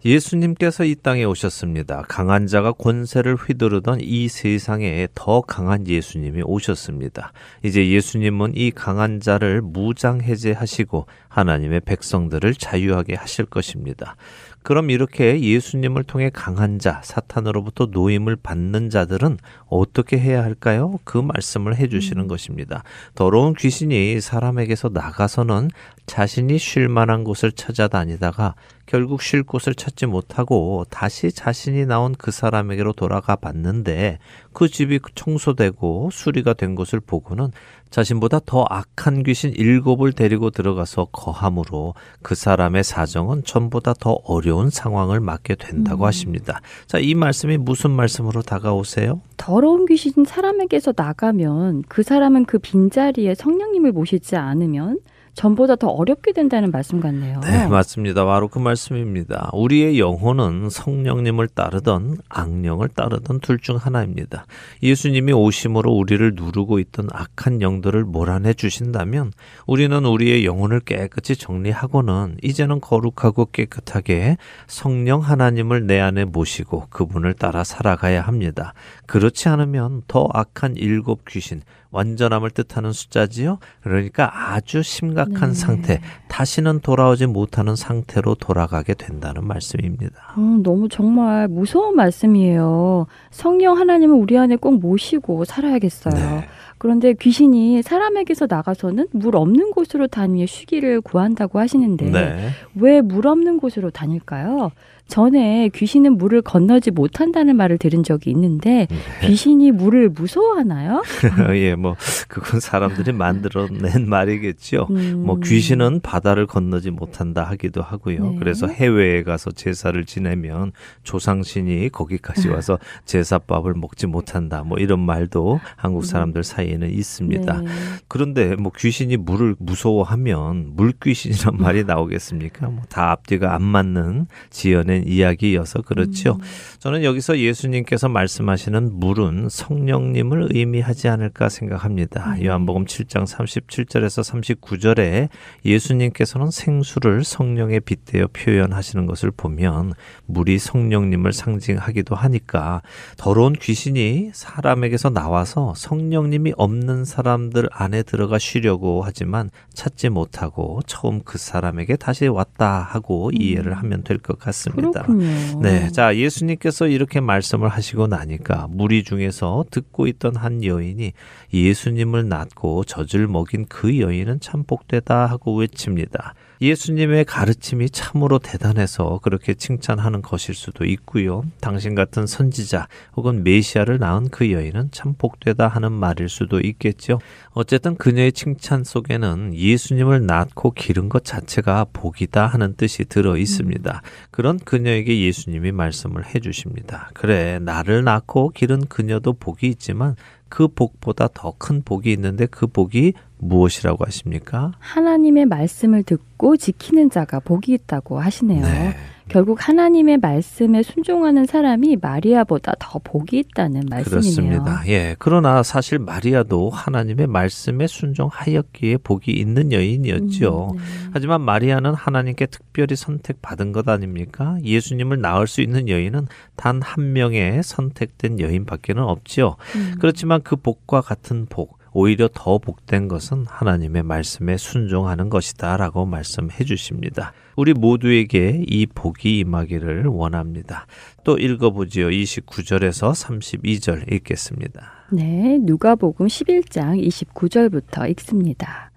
[0.04, 2.02] 예수님께서 이 땅에 오셨습니다.
[2.08, 7.32] 강한 자가 권세를 휘두르던 이 세상에 더 강한 예수님이 오셨습니다.
[7.62, 14.16] 이제 예수님은 이 강한 자를 무장해제하시고 하나님의 백성들을 자유하게 하실 것입니다.
[14.64, 19.36] 그럼 이렇게 예수님을 통해 강한 자, 사탄으로부터 노임을 받는 자들은
[19.66, 20.98] 어떻게 해야 할까요?
[21.04, 22.82] 그 말씀을 해주시는 것입니다.
[23.14, 25.68] 더러운 귀신이 사람에게서 나가서는
[26.06, 28.54] 자신이 쉴 만한 곳을 찾아다니다가
[28.86, 34.18] 결국 쉴 곳을 찾지 못하고 다시 자신이 나온 그 사람에게로 돌아가 봤는데
[34.54, 37.50] 그 집이 청소되고 수리가 된 것을 보고는
[37.90, 45.20] 자신보다 더 악한 귀신 일곱을 데리고 들어가서 거함으로 그 사람의 사정은 전보다 더 어려운 상황을
[45.20, 46.60] 맞게 된다고 하십니다.
[46.86, 49.20] 자, 이 말씀이 무슨 말씀으로 다가오세요?
[49.36, 54.98] 더러운 귀신 사람에게서 나가면 그 사람은 그 빈자리에 성령님을 모시지 않으면
[55.34, 57.40] 전보다 더 어렵게 된다는 말씀 같네요.
[57.40, 58.24] 네, 맞습니다.
[58.24, 59.50] 바로 그 말씀입니다.
[59.52, 64.44] 우리의 영혼은 성령님을 따르던 악령을 따르던 둘 중 하나입니다.
[64.82, 69.32] 예수님이 오심으로 우리를 누르고 있던 악한 영들을 몰아내 주신다면
[69.66, 77.64] 우리는 우리의 영혼을 깨끗이 정리하고는 이제는 거룩하고 깨끗하게 성령 하나님을 내 안에 모시고 그분을 따라
[77.64, 78.74] 살아가야 합니다.
[79.06, 81.62] 그렇지 않으면 더 악한 일곱 귀신,
[81.94, 83.58] 완전함을 뜻하는 숫자지요.
[83.80, 85.54] 그러니까 아주 심각한 네.
[85.54, 90.34] 상태, 다시는 돌아오지 못하는 상태로 돌아가게 된다는 말씀입니다.
[90.36, 93.06] 음, 너무 정말 무서운 말씀이에요.
[93.30, 96.14] 성령 하나님을 우리 안에 꼭 모시고 살아야겠어요.
[96.14, 96.48] 네.
[96.78, 102.48] 그런데 귀신이 사람에게서 나가서는 물 없는 곳으로 다니며 쉬기를 구한다고 하시는데 네.
[102.74, 104.72] 왜물 없는 곳으로 다닐까요?
[105.14, 109.26] 전에 귀신은 물을 건너지 못한다는 말을 들은 적이 있는데 네.
[109.28, 111.04] 귀신이 물을 무서워하나요?
[111.54, 111.94] 예, 뭐
[112.26, 114.88] 그건 사람들이 만들어낸 말이겠죠.
[114.90, 115.22] 음.
[115.24, 118.30] 뭐 귀신은 바다를 건너지 못한다 하기도 하고요.
[118.30, 118.36] 네.
[118.40, 120.72] 그래서 해외에 가서 제사를 지내면
[121.04, 124.64] 조상신이 거기까지 와서 제사밥을 먹지 못한다.
[124.64, 127.60] 뭐 이런 말도 한국 사람들 사이에는 있습니다.
[127.60, 127.66] 네.
[128.08, 132.66] 그런데 뭐 귀신이 물을 무서워하면 물귀신이란 말이 나오겠습니까?
[132.68, 136.38] 뭐 다 앞뒤가 안 맞는 지어낸 이야기여서 그렇죠.
[136.78, 142.34] 저는 여기서 예수님께서 말씀하시는 물은 성령님을 의미하지 않을까 생각합니다.
[142.34, 142.46] 네.
[142.46, 145.28] 요한복음 7장 37절에서 39절에
[145.64, 149.92] 예수님께서는 생수를 성령에 빗대어 표현하시는 것을 보면
[150.26, 152.82] 물이 성령님을 상징하기도 하니까
[153.16, 161.38] 더러운 귀신이 사람에게서 나와서 성령님이 없는 사람들 안에 들어가 쉬려고 하지만 찾지 못하고 처음 그
[161.38, 164.83] 사람에게 다시 왔다 하고 이해를 하면 될 것 같습니다.
[164.92, 165.60] 그렇군요.
[165.60, 171.12] 네, 자 예수님께서 이렇게 말씀을 하시고 나니까 무리 중에서 듣고 있던 한 여인이
[171.52, 176.34] 예수님을 낳고 젖을 먹인 그 여인은 참 복되다 하고 외칩니다.
[176.60, 181.44] 예수님의 가르침이 참으로 대단해서 그렇게 칭찬하는 것일 수도 있고요.
[181.60, 187.20] 당신 같은 선지자 혹은 메시아를 낳은 그 여인은 참 복되다 하는 말일 수도 있겠죠.
[187.50, 194.02] 어쨌든 그녀의 칭찬 속에는 예수님을 낳고 기른 것 자체가 복이다 하는 뜻이 들어 있습니다.
[194.30, 197.10] 그런 그녀에게 예수님이 말씀을 해 주십니다.
[197.14, 200.16] 그래, 나를 낳고 기른 그녀도 복이 있지만
[200.48, 204.72] 그 복보다 더 큰 복이 있는데 그 복이 무엇이라고 하십니까?
[204.78, 208.62] 하나님의 말씀을 듣고 지키는 자가 복이 있다고 하시네요.
[208.64, 208.94] 네.
[209.28, 214.04] 결국 하나님의 말씀에 순종하는 사람이 마리아보다 더 복이 있다는 말씀이네요.
[214.04, 214.82] 그렇습니다.
[214.88, 215.16] 예.
[215.18, 220.70] 그러나 사실 마리아도 하나님의 말씀에 순종하였기에 복이 있는 여인이었죠.
[220.72, 220.82] 음, 네.
[221.12, 224.58] 하지만 마리아는 하나님께 특별히 선택받은 것 아닙니까?
[224.62, 229.56] 예수님을 낳을 수 있는 여인은 단 한 명의 선택된 여인밖에는 없지요.
[229.74, 229.94] 음.
[230.00, 237.32] 그렇지만 그 복과 같은 복, 오히려 더 복된 것은 하나님의 말씀에 순종하는 것이다라고 말씀해 주십니다.
[237.56, 240.86] 우리 모두에게 이 복이 임하기를 원합니다.
[241.24, 242.08] 또 읽어보지요.
[242.08, 244.92] 29절에서 32절 읽겠습니다.
[245.12, 248.90] 네, 누가복음 11장 29절부터 읽습니다.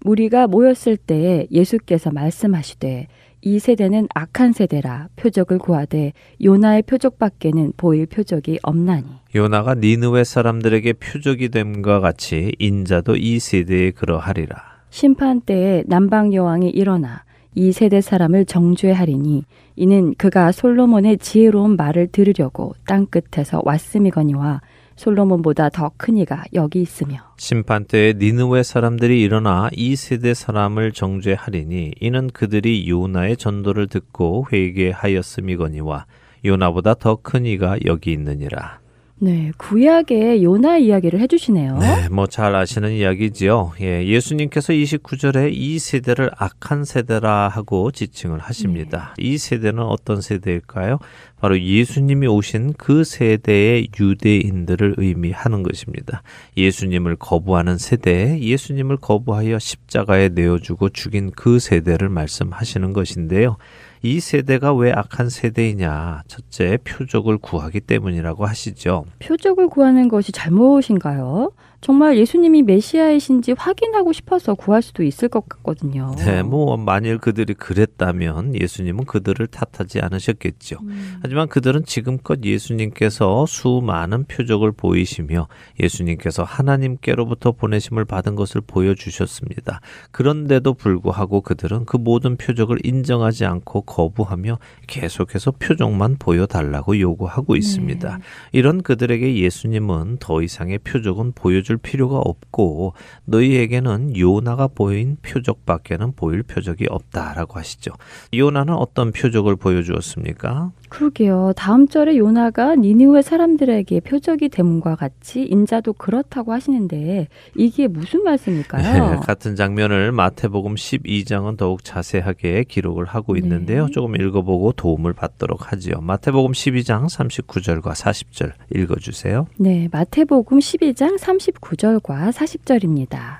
[0.00, 3.08] 무리가 모였을 때 예수께서 말씀하시되
[3.40, 11.50] 이 세대는 악한 세대라 표적을 구하되 요나의 표적밖에는 보일 표적이 없나니 요나가 니느웨 사람들에게 표적이
[11.50, 14.78] 됨과 같이 인자도 이 세대에 그러하리라.
[14.90, 17.22] 심판 때에 남방 여왕이 일어나
[17.58, 19.42] 이 세대 사람을 정죄하리니
[19.74, 24.60] 이는 그가 솔로몬의 지혜로운 말을 들으려고 땅 끝에서 왔음이거니와
[24.94, 31.94] 솔로몬보다 더 큰 이가 여기 있으며 심판 때에 니느웨 사람들이 일어나 이 세대 사람을 정죄하리니
[32.00, 36.06] 이는 그들이 요나의 전도를 듣고 회개하였음이거니와
[36.44, 38.78] 요나보다 더 큰 이가 여기 있느니라.
[39.20, 41.78] 네, 구약의 요나 이야기를 해주시네요.
[41.78, 43.72] 네, 뭐 잘 아시는 이야기지요.
[43.80, 49.14] 예, 예수님께서 29절에 이 세대를 악한 세대라 하고 지칭을 하십니다.
[49.18, 50.98] 이 세대는 어떤 세대일까요?
[51.40, 56.22] 바로 예수님이 오신 그 세대의 유대인들을 의미하는 것입니다.
[56.56, 63.56] 예수님을 거부하는 세대, 예수님을 거부하여 십자가에 내어주고 죽인 그 세대를 말씀하시는 것인데요.
[64.02, 66.22] 이 세대가 왜 악한 세대이냐?
[66.28, 69.04] 첫째, 표적을 구하기 때문이라고 하시죠.
[69.18, 71.50] 표적을 구하는 것이 잘못인가요?
[71.80, 76.12] 정말 예수님이 메시아이신지 확인하고 싶어서 구할 수도 있을 것 같거든요.
[76.18, 80.78] 네, 뭐 만일 그들이 그랬다면 예수님은 그들을 탓하지 않으셨겠죠.
[80.82, 81.18] 음.
[81.22, 85.46] 하지만 그들은 지금껏 예수님께서 수많은 표적을 보이시며
[85.78, 89.80] 예수님께서 하나님께로부터 보내심을 받은 것을 보여주셨습니다.
[90.10, 94.58] 그런데도 불구하고 그들은 그 모든 표적을 인정하지 않고 거부하며
[94.88, 98.18] 계속해서 표적만 보여달라고 요구하고 있습니다.
[98.50, 102.94] 이런 그들에게 예수님은 더 이상의 표적은 보여 줄 필요가 없고
[103.26, 107.92] 너희에게는 요나가 보인 표적밖에는 보일 표적이 없다라고 하시죠.
[108.32, 110.72] 요나는 어떤 표적을 보여주었습니까?
[110.88, 111.52] 그러게요.
[111.56, 119.10] 다음 절에 요나가 니느웨 사람들에게 표적이 됨과 같이 인자도 그렇다고 하시는데 이게 무슨 말씀일까요?
[119.10, 123.40] 네, 같은 장면을 마태복음 12장은 더욱 자세하게 기록을 하고 네.
[123.40, 123.88] 있는데요.
[123.90, 126.00] 조금 읽어보고 도움을 받도록 하지요.
[126.00, 129.46] 마태복음 12장 39절과 40절 읽어주세요.
[129.58, 133.38] 네, 마태복음 12장 39절과 40절입니다.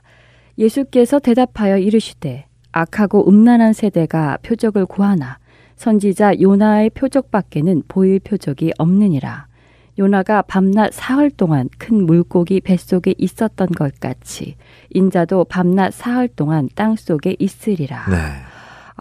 [0.59, 5.38] 예수께서 대답하여 이르시되 악하고 음란한 세대가 표적을 구하나
[5.78, 9.46] 선지자 요나의 표적밖에는 보일 표적이 없느니라.
[9.98, 14.56] 요나가 밤낮 사흘 동안 큰 물고기 뱃속에 있었던 것 같이
[14.90, 18.06] 인자도 밤낮 사흘 동안 땅 속에 있으리라.
[18.10, 18.16] 네.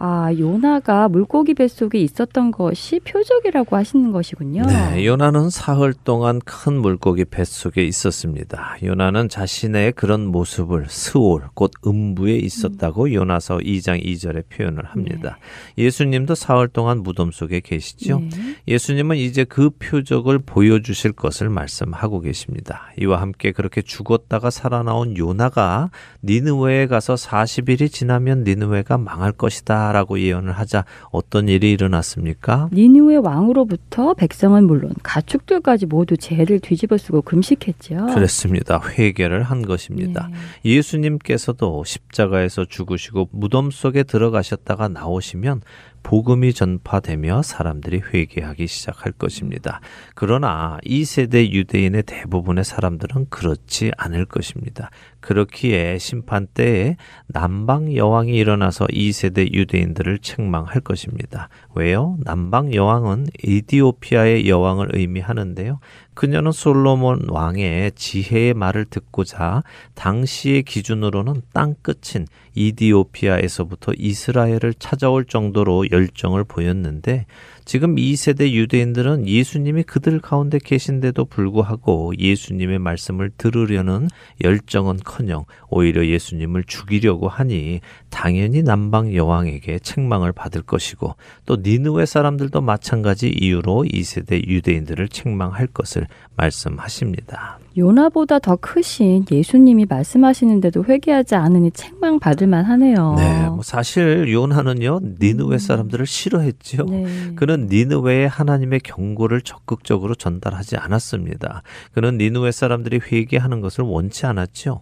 [0.00, 4.62] 아, 요나가 물고기 뱃속에 있었던 것이 표적이라고 하시는 것이군요.
[4.62, 8.76] 네, 요나는 사흘 동안 큰 물고기 뱃속에 있었습니다.
[8.84, 15.38] 요나는 자신의 그런 모습을 스올, 곧 음부에 있었다고 요나서 2장 2절에 표현을 합니다.
[15.76, 18.20] 예수님도 사흘 동안 무덤 속에 계시죠.
[18.20, 18.56] 네.
[18.68, 22.92] 예수님은 이제 그 표적을 보여주실 것을 말씀하고 계십니다.
[23.00, 25.90] 이와 함께 그렇게 죽었다가 살아나온 요나가
[26.22, 32.68] 니느웨에 가서 40일이 지나면 니느웨가 망할 것이다 라고 예언을 하자 어떤 일이 일어났습니까?
[32.72, 38.06] 니누의 왕으로부터 백성은 물론 가축들까지 모두 죄를 뒤집어쓰고 금식했죠.
[38.14, 38.80] 그렇습니다.
[38.80, 40.28] 회개를 한 것입니다.
[40.62, 40.76] 네.
[40.76, 45.62] 예수님께서도 십자가에서 죽으시고 무덤 속에 들어가셨다가 나오시면
[46.08, 49.82] 복음이 전파되며 사람들이 회개하기 시작할 것입니다.
[50.14, 54.88] 그러나 이 세대 유대인의 대부분의 사람들은 그렇지 않을 것입니다.
[55.20, 56.96] 그렇기에 심판 때에
[57.26, 61.50] 남방 여왕이 일어나서 이 세대 유대인들을 책망할 것입니다.
[61.74, 62.16] 왜요?
[62.24, 65.78] 남방 여왕은 에디오피아의 여왕을 의미하는데요.
[66.18, 69.62] 그녀는 솔로몬 왕의 지혜의 말을 듣고자
[69.94, 77.26] 당시의 기준으로는 땅 끝인 이디오피아에서부터 이스라엘을 찾아올 정도로 열정을 보였는데
[77.68, 84.08] 지금 2세대 유대인들은 예수님이 그들 가운데 계신데도 불구하고 예수님의 말씀을 들으려는
[84.42, 92.58] 열정은 커녕 오히려 예수님을 죽이려고 하니 당연히 남방 여왕에게 책망을 받을 것이고 또 니느웨 사람들도
[92.62, 96.06] 마찬가지 이유로 2세대 유대인들을 책망할 것을
[96.36, 97.58] 말씀하십니다.
[97.78, 103.14] 요나보다 더 크신 예수님이 말씀하시는데도 회개하지 않으니 책망 받을 만하네요.
[103.16, 106.84] 네, 뭐 사실 요나는요 니느웨 사람들을 싫어했죠.
[106.84, 107.06] 네.
[107.36, 111.62] 그는 니느웨에 하나님의 경고를 적극적으로 전달하지 않았습니다.
[111.92, 114.70] 그는 니느웨 사람들이 회개하는 것을 원치 않았죠.
[114.70, 114.80] 요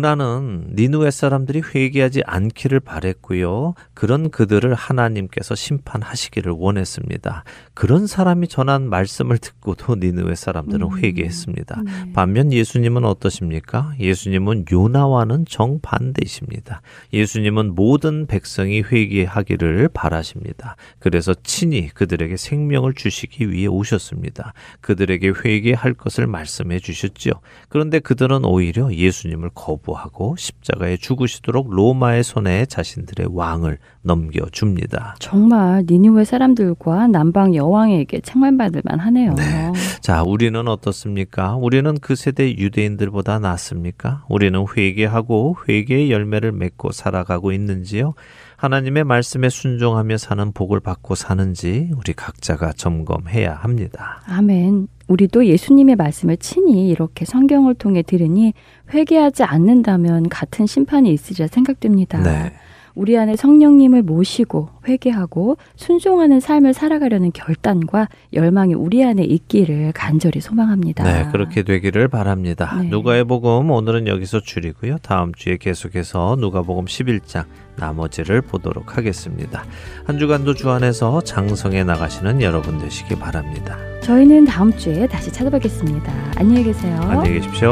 [0.00, 3.74] 나는 니느웨 사람들이 회개하지 않기를 바랬고요.
[3.94, 7.44] 그런 그들을 하나님께서 심판하시기를 원했습니다.
[7.72, 10.98] 그런 사람이 전한 말씀을 듣고도 니느웨 사람들은 음.
[10.98, 11.82] 회개했습니다.
[11.82, 12.12] 네.
[12.12, 13.94] 반면 예수님은 어떠십니까?
[13.98, 16.82] 예수님은 요나와는 정반대이십니다.
[17.14, 20.76] 예수님은 모든 백성이 회개하기를 바라십니다.
[20.98, 24.52] 그래서 친히 그들에게 생명을 주시기 위해 오셨습니다.
[24.82, 27.30] 그들에게 회개할 것을 말씀해 주셨죠.
[27.68, 35.16] 그런데 그들은 오히려 예수님을 거 부하고 십자가에 죽으시도록 로마의 손에 자신들의 왕을 넘겨줍니다.
[35.18, 39.34] 정말 니누의 사람들과 남방 여왕에게 책망받을 만하네요.
[39.34, 39.72] 네.
[40.00, 41.56] 자, 우리는 어떻습니까?
[41.56, 44.24] 우리는 그 세대 유대인들보다 낫습니까?
[44.28, 48.14] 우리는 회개하고 회개의 열매를 맺고 살아가고 있는지요?
[48.56, 54.20] 하나님의 말씀에 순종하며 사는 복을 받고 사는지 우리 각자가 점검해야 합니다.
[54.26, 54.88] 아멘.
[55.10, 58.54] 우리도 예수님의 말씀을 친히 이렇게 성경을 통해 들으니
[58.94, 62.22] 회개하지 않는다면 같은 심판이 있으리라 생각됩니다.
[62.22, 62.52] 네.
[62.94, 71.04] 우리 안에 성령님을 모시고 회개하고 순종하는 삶을 살아가려는 결단과 열망이 우리 안에 있기를 간절히 소망합니다.
[71.04, 72.78] 네, 그렇게 되기를 바랍니다.
[72.80, 72.88] 네.
[72.88, 74.98] 누가의 복음 오늘은 여기서 줄이고요.
[75.02, 77.44] 다음 주에 계속해서 누가복음 11장
[77.76, 79.64] 나머지를 보도록 하겠습니다.
[80.04, 83.78] 한 주간도 주 안에서 장성해 나가시는 여러분 되시기 바랍니다.
[84.02, 86.12] 저희는 다음 주에 다시 찾아뵙겠습니다.
[86.36, 86.96] 안녕히 계세요.
[87.02, 87.70] 안녕히 계십시오.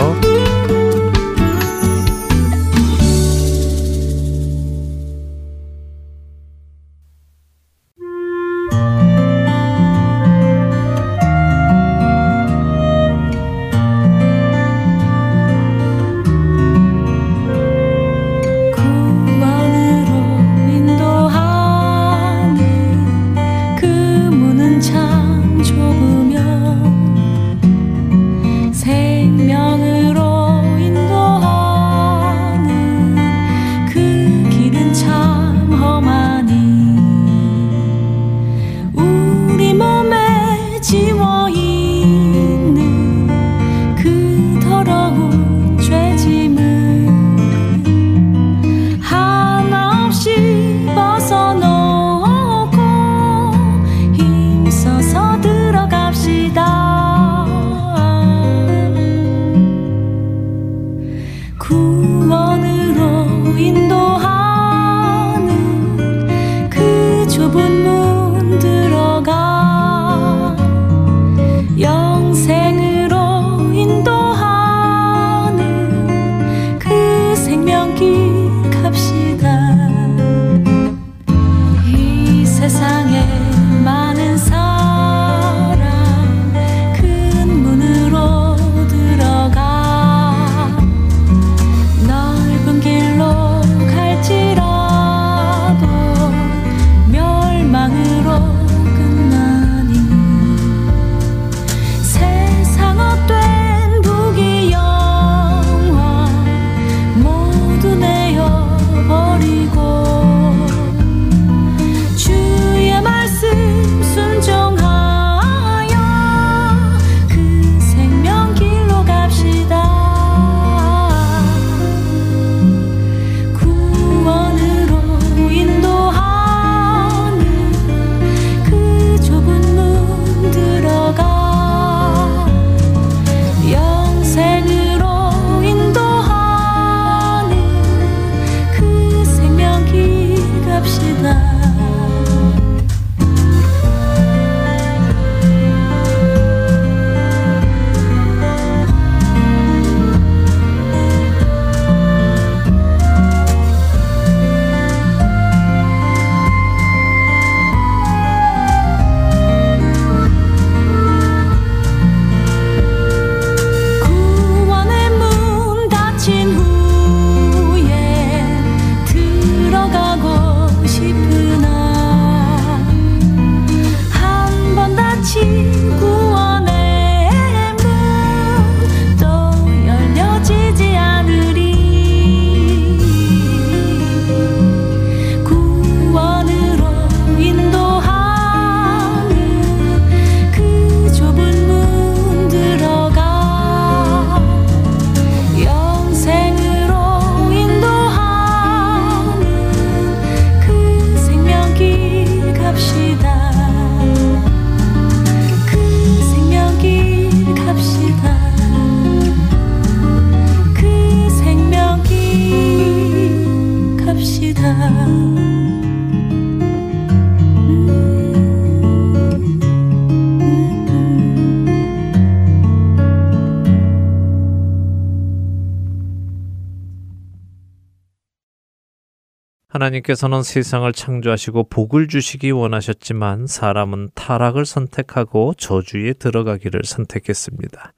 [229.89, 237.93] 하나님께서는 세상을 창조하시고 복을 주시기 원하셨지만 사람은 타락을 선택하고 저주에 들어가기를 선택했습니다.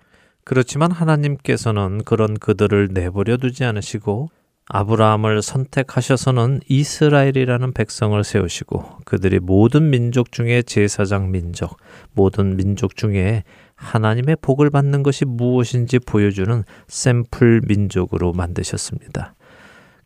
[0.45, 4.31] 그렇지만 하나님께서는 그런 그들을 내버려 두지 않으시고
[4.67, 11.77] 아브라함을 선택하셔서는 이스라엘이라는 백성을 세우시고 그들이 모든 민족 중에 제사장 민족,
[12.13, 13.43] 모든 민족 중에
[13.75, 19.35] 하나님의 복을 받는 것이 무엇인지 보여주는 샘플 민족으로 만드셨습니다.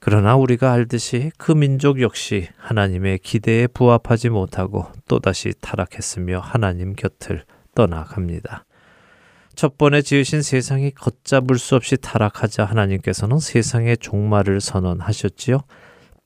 [0.07, 8.67] 그러나 우리가 알듯이 그 민족 역시 하나님의 기대에 부합하지 못하고 또다시 타락했으며 하나님 곁을 떠나갑니다.
[9.55, 15.61] 첫 번에 지으신 세상이 걷잡을 수 없이 타락하자 하나님께서는 세상의 종말을 선언하셨지요.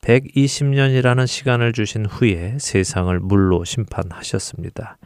[0.01, 4.97] 120년이라는 시간을 주신 후에 세상을 물로 심판하셨습니다.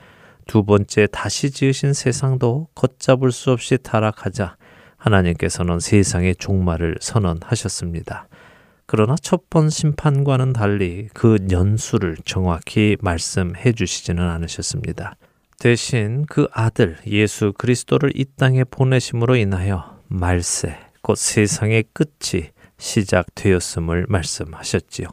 [0.47, 4.57] 두 번째 다시 지으신 세상도 걷잡을 수 없이 타락하자
[4.97, 8.30] 하나님께서는 세상의 종말을 선언하셨습니다.
[8.86, 15.15] 그러나 첫 번 심판과는 달리 그 연수를 정확히 말씀해 주시지는 않으셨습니다.
[15.59, 25.07] 대신 그 아들 예수 그리스도를 이 땅에 보내심으로 인하여 말세, 곧 세상의 끝이 시작되었음을 말씀하셨지요.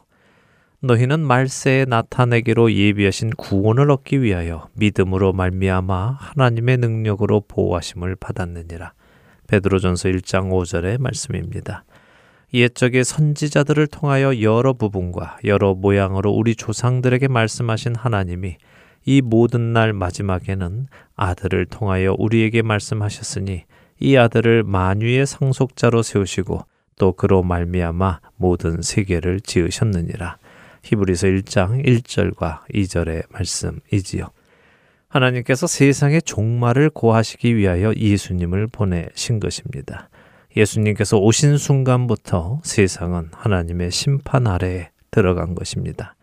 [0.81, 8.93] 너희는 말세에 나타내기로 예비하신 구원을 얻기 위하여 믿음으로 말미암아 하나님의 능력으로 보호하심을 받았느니라.
[9.47, 11.83] 베드로전서 1장 5절의 말씀입니다.
[12.53, 18.57] 옛적의 선지자들을 통하여 여러 부분과 여러 모양으로 우리 조상들에게 말씀하신 하나님이
[19.05, 23.63] 이 모든 날 마지막에는 아들을 통하여 우리에게 말씀하셨으니
[23.99, 26.65] 이 아들을 만유의 상속자로 세우시고
[26.97, 30.37] 또 그로 말미암아 모든 세계를 지으셨느니라.
[30.83, 34.29] 히브리서 1장 1절과 2절의 말씀이지요.
[35.07, 40.09] 하나님께서 세상의 종말을 고하시기 위하여 예수님을 보내신 것입니다.
[40.55, 46.15] 예수님께서 오신 순간부터 세상은 하나님의 심판 아래에 들어간 것입니다.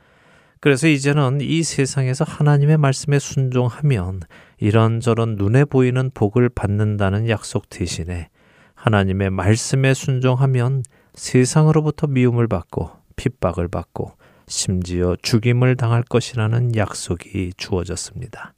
[0.61, 4.21] 그래서 이제는 이 세상에서 하나님의 말씀에 순종하면
[4.59, 8.29] 이런저런 눈에 보이는 복을 받는다는 약속 대신에
[8.75, 10.83] 하나님의 말씀에 순종하면
[11.15, 14.13] 세상으로부터 미움을 받고 핍박을 받고
[14.47, 18.55] 심지어 죽임을 당할 것이라는 약속이 주어졌습니다.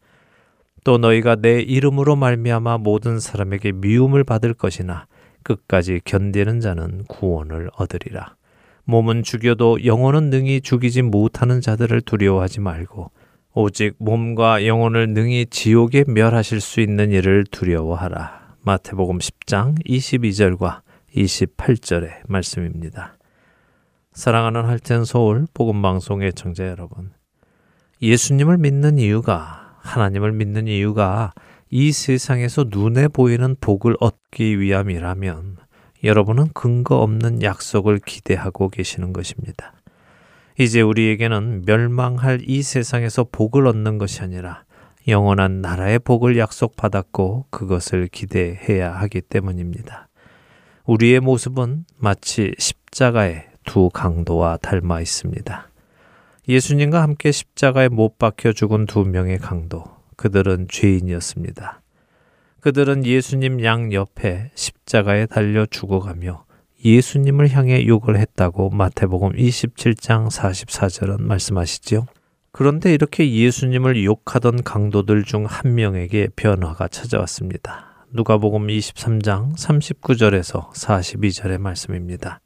[0.84, 5.06] 또 너희가 내 이름으로 말미암아 모든 사람에게 미움을 받을 것이나
[5.42, 8.34] 끝까지 견디는 자는 구원을 얻으리라.
[8.84, 13.10] 몸은 죽여도 영혼은 능히 죽이지 못하는 자들을 두려워하지 말고
[13.54, 18.56] 오직 몸과 영혼을 능히 지옥에 멸하실 수 있는 일을 두려워하라.
[18.62, 20.80] 마태복음 10장 22절과
[21.14, 23.16] 28절의 말씀입니다.
[24.12, 27.12] 사랑하는 할텐 서울 복음 방송의 청자 여러분.
[28.02, 31.32] 예수님을 믿는 이유가 하나님을 믿는 이유가
[31.72, 35.56] 이 세상에서 눈에 보이는 복을 얻기 위함이라면
[36.02, 39.74] 여러분은 근거 없는 약속을 기대하고 계시는 것입니다.
[40.58, 44.64] 이제 우리에게는 멸망할 이 세상에서 복을 얻는 것이 아니라
[45.06, 50.08] 영원한 나라의 복을 약속받았고 그것을 기대해야 하기 때문입니다.
[50.86, 55.70] 우리의 모습은 마치 십자가의 두 강도와 닮아 있습니다.
[56.48, 59.84] 예수님과 함께 십자가에 못 박혀 죽은 두 명의 강도,
[60.20, 61.80] 그들은 죄인이었습니다.
[62.60, 66.44] 그들은 예수님 양 옆에 십자가에 달려 죽어가며
[66.84, 72.06] 예수님을 향해 욕을 했다고 마태복음 27장 44절은 말씀하시지요.
[72.52, 78.04] 그런데 이렇게 예수님을 욕하던 강도들 중 한 명에게 변화가 찾아왔습니다.
[78.12, 82.40] 누가복음 23장 39절에서 42절의 말씀입니다.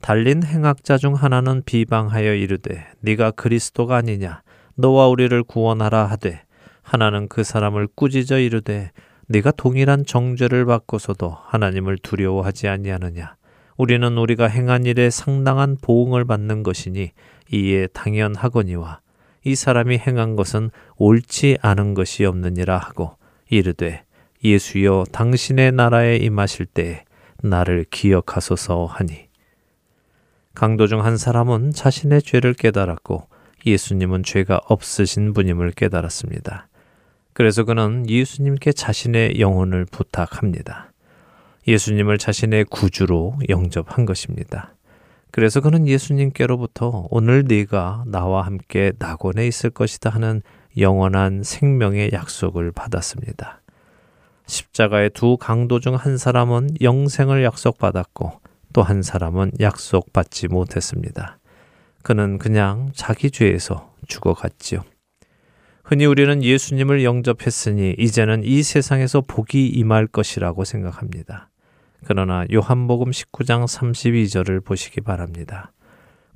[0.00, 4.42] 달린 행악자 중 하나는 비방하여 이르되 네가 그리스도가 아니냐
[4.74, 6.42] 너와 우리를 구원하라 하되
[6.88, 8.92] 하나는 그 사람을 꾸짖어 이르되
[9.26, 13.36] 네가 동일한 정죄를 받고서도 하나님을 두려워하지 아니하느냐
[13.76, 17.10] 우리는 우리가 행한 일에 상당한 보응을 받는 것이니
[17.52, 19.00] 이에 당연하거니와
[19.44, 23.16] 이 사람이 행한 것은 옳지 않은 것이 없느니라 하고
[23.50, 24.04] 이르되
[24.42, 27.04] 예수여 당신의 나라에 임하실 때에
[27.42, 29.28] 나를 기억하소서 하니
[30.54, 33.28] 강도 중 한 사람은 자신의 죄를 깨달았고
[33.66, 36.67] 예수님은 죄가 없으신 분임을 깨달았습니다.
[37.38, 40.92] 그래서 그는 예수님께 자신의 영혼을 부탁합니다.
[41.68, 44.74] 예수님을 자신의 구주로 영접한 것입니다.
[45.30, 50.42] 그래서 그는 예수님께로부터 오늘 네가 나와 함께 낙원에 있을 것이다 하는
[50.76, 53.60] 영원한 생명의 약속을 받았습니다.
[54.46, 58.32] 십자가의 두 강도 중 한 사람은 영생을 약속받았고
[58.72, 61.38] 또 한 사람은 약속받지 못했습니다.
[62.02, 64.82] 그는 그냥 자기 죄에서 죽어갔지요.
[65.88, 71.48] 흔히 우리는 예수님을 영접했으니 이제는 이 세상에서 복이 임할 것이라고 생각합니다.
[72.04, 75.72] 그러나 요한복음 19장 32절을 보시기 바랍니다.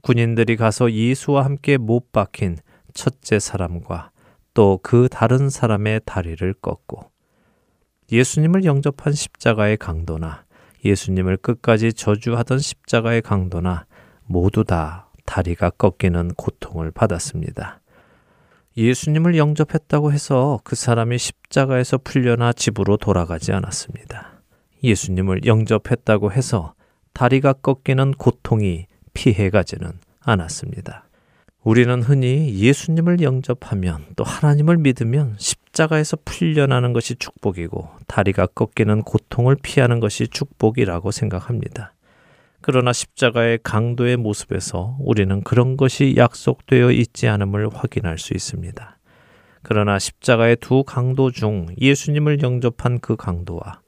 [0.01, 2.57] 군인들이 가서 예수와 함께 못 박힌
[2.95, 4.11] 첫째 사람과
[4.55, 7.11] 또 그 다른 사람의 다리를 꺾고
[8.11, 10.47] 예수님을 영접한 십자가의 강도나
[10.83, 13.85] 예수님을 끝까지 저주하던 십자가의 강도나
[14.25, 17.82] 모두 다 다리가 꺾이는 고통을 받았습니다.
[18.77, 24.41] 예수님을 영접했다고 해서 그 사람이 십자가에서 풀려나 집으로 돌아가지 않았습니다.
[24.83, 26.75] 예수님을 영접했다고 해서
[27.13, 31.05] 다리가 꺾이는 고통이 피해가지는 않았습니다.
[31.63, 40.01] 우리는 흔히 예수님을 영접하면 또 하나님을 믿으면 십자가에서 풀려나는 것이 축복이고 다리가 꺾이는 고통을 피하는
[40.01, 41.93] 것이 축복이라고 생각합니다.
[42.63, 48.99] 그러나 십자가의 강도의 모습에서 우리는 그런 것이 약속되어 있지 않음을 확인할 수 있습니다.
[49.63, 53.81] 그러나 십자가의 두 강도 중 예수님을 영접한 그 강도와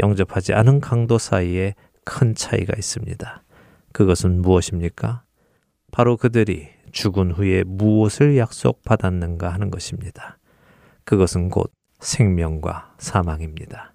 [0.00, 1.74] 영접하지 않은 강도 사이에
[2.04, 3.42] 큰 차이가 있습니다.
[3.92, 5.24] 그것은 무엇입니까?
[5.90, 10.38] 바로 그들이 죽은 후에 무엇을 약속받았는가 하는 것입니다.
[11.04, 13.89] 그것은 곧 생명과 사망입니다.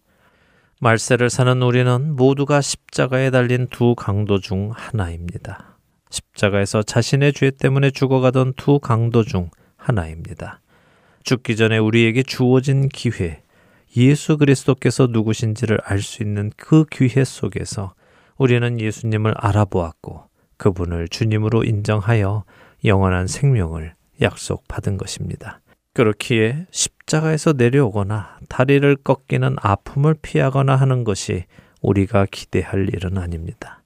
[0.82, 5.78] 말세를 사는 우리는 모두가 십자가에 달린 두 강도 중 하나입니다.
[6.10, 10.62] 십자가에서 자신의 죄 때문에 죽어가던 두 강도 중 하나입니다.
[11.24, 13.42] 죽기 전에 우리에게 주어진 기회,
[13.98, 17.94] 예수 그리스도께서 누구신지를 알 수 있는 그 기회 속에서
[18.38, 20.26] 우리는 예수님을 알아보았고
[20.58, 22.44] 그분을 주님으로 인정하여
[22.84, 25.62] 영원한 생명을 약속받은 것입니다.
[25.96, 31.46] 그렇기에 십자가에서 내려오거나 다리를 꺾이는 아픔을 피하거나 하는 것이
[31.82, 33.82] 우리가 기대할 일은 아닙니다.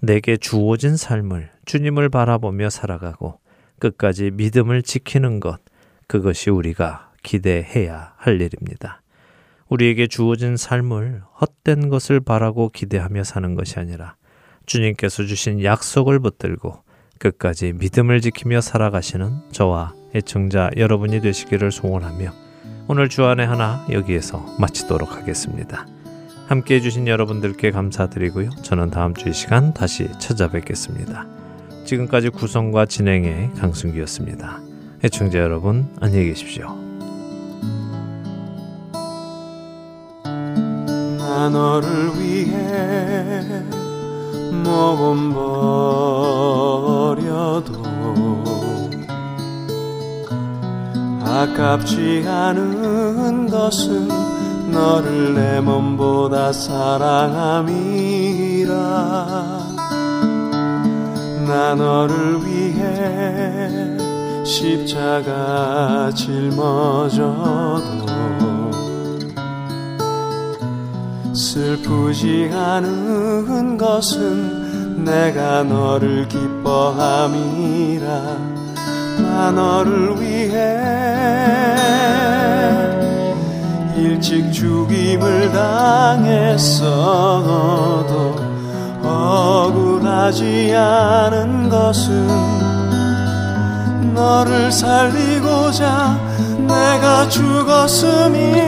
[0.00, 3.38] 내게 주어진 삶을 주님을 바라보며 살아가고
[3.78, 5.60] 끝까지 믿음을 지키는 것,
[6.06, 9.02] 그것이 우리가 기대해야 할 일입니다.
[9.68, 14.16] 우리에게 주어진 삶을 헛된 것을 바라고 기대하며 사는 것이 아니라
[14.64, 16.82] 주님께서 주신 약속을 붙들고
[17.18, 22.32] 끝까지 믿음을 지키며 살아가시는 저와 애청자 여러분이 되시기를 소원하며
[22.88, 25.86] 오늘 주안의 하나 여기에서 마치도록 하겠습니다.
[26.48, 28.50] 함께 해주신 여러분들께 감사드리고요.
[28.62, 31.26] 저는 다음 주 이 시간 다시 찾아뵙겠습니다.
[31.86, 34.60] 지금까지 구성과 진행의 강순기였습니다.
[35.04, 36.76] 애청자 여러분 안녕히 계십시오.
[41.18, 41.88] 나 너를
[42.18, 43.42] 위해
[44.62, 45.32] 몸
[47.32, 48.51] 버려도
[51.24, 54.08] 아깝지 않은 것은
[54.70, 57.62] 너를 내 몸보다 사랑함이라.
[61.46, 63.96] 나 너를 위해
[64.44, 67.82] 십자가 짊어져도
[71.34, 78.10] 슬프지 않은 것은 내가 너를 기뻐함이라
[79.20, 80.92] 나 너를 위해
[83.96, 86.92] 일찍 죽임을 당했어도
[89.02, 92.26] 억울하지 않은 것은
[94.14, 96.18] 너를 살리고자
[96.58, 98.62] 내가 죽었음이라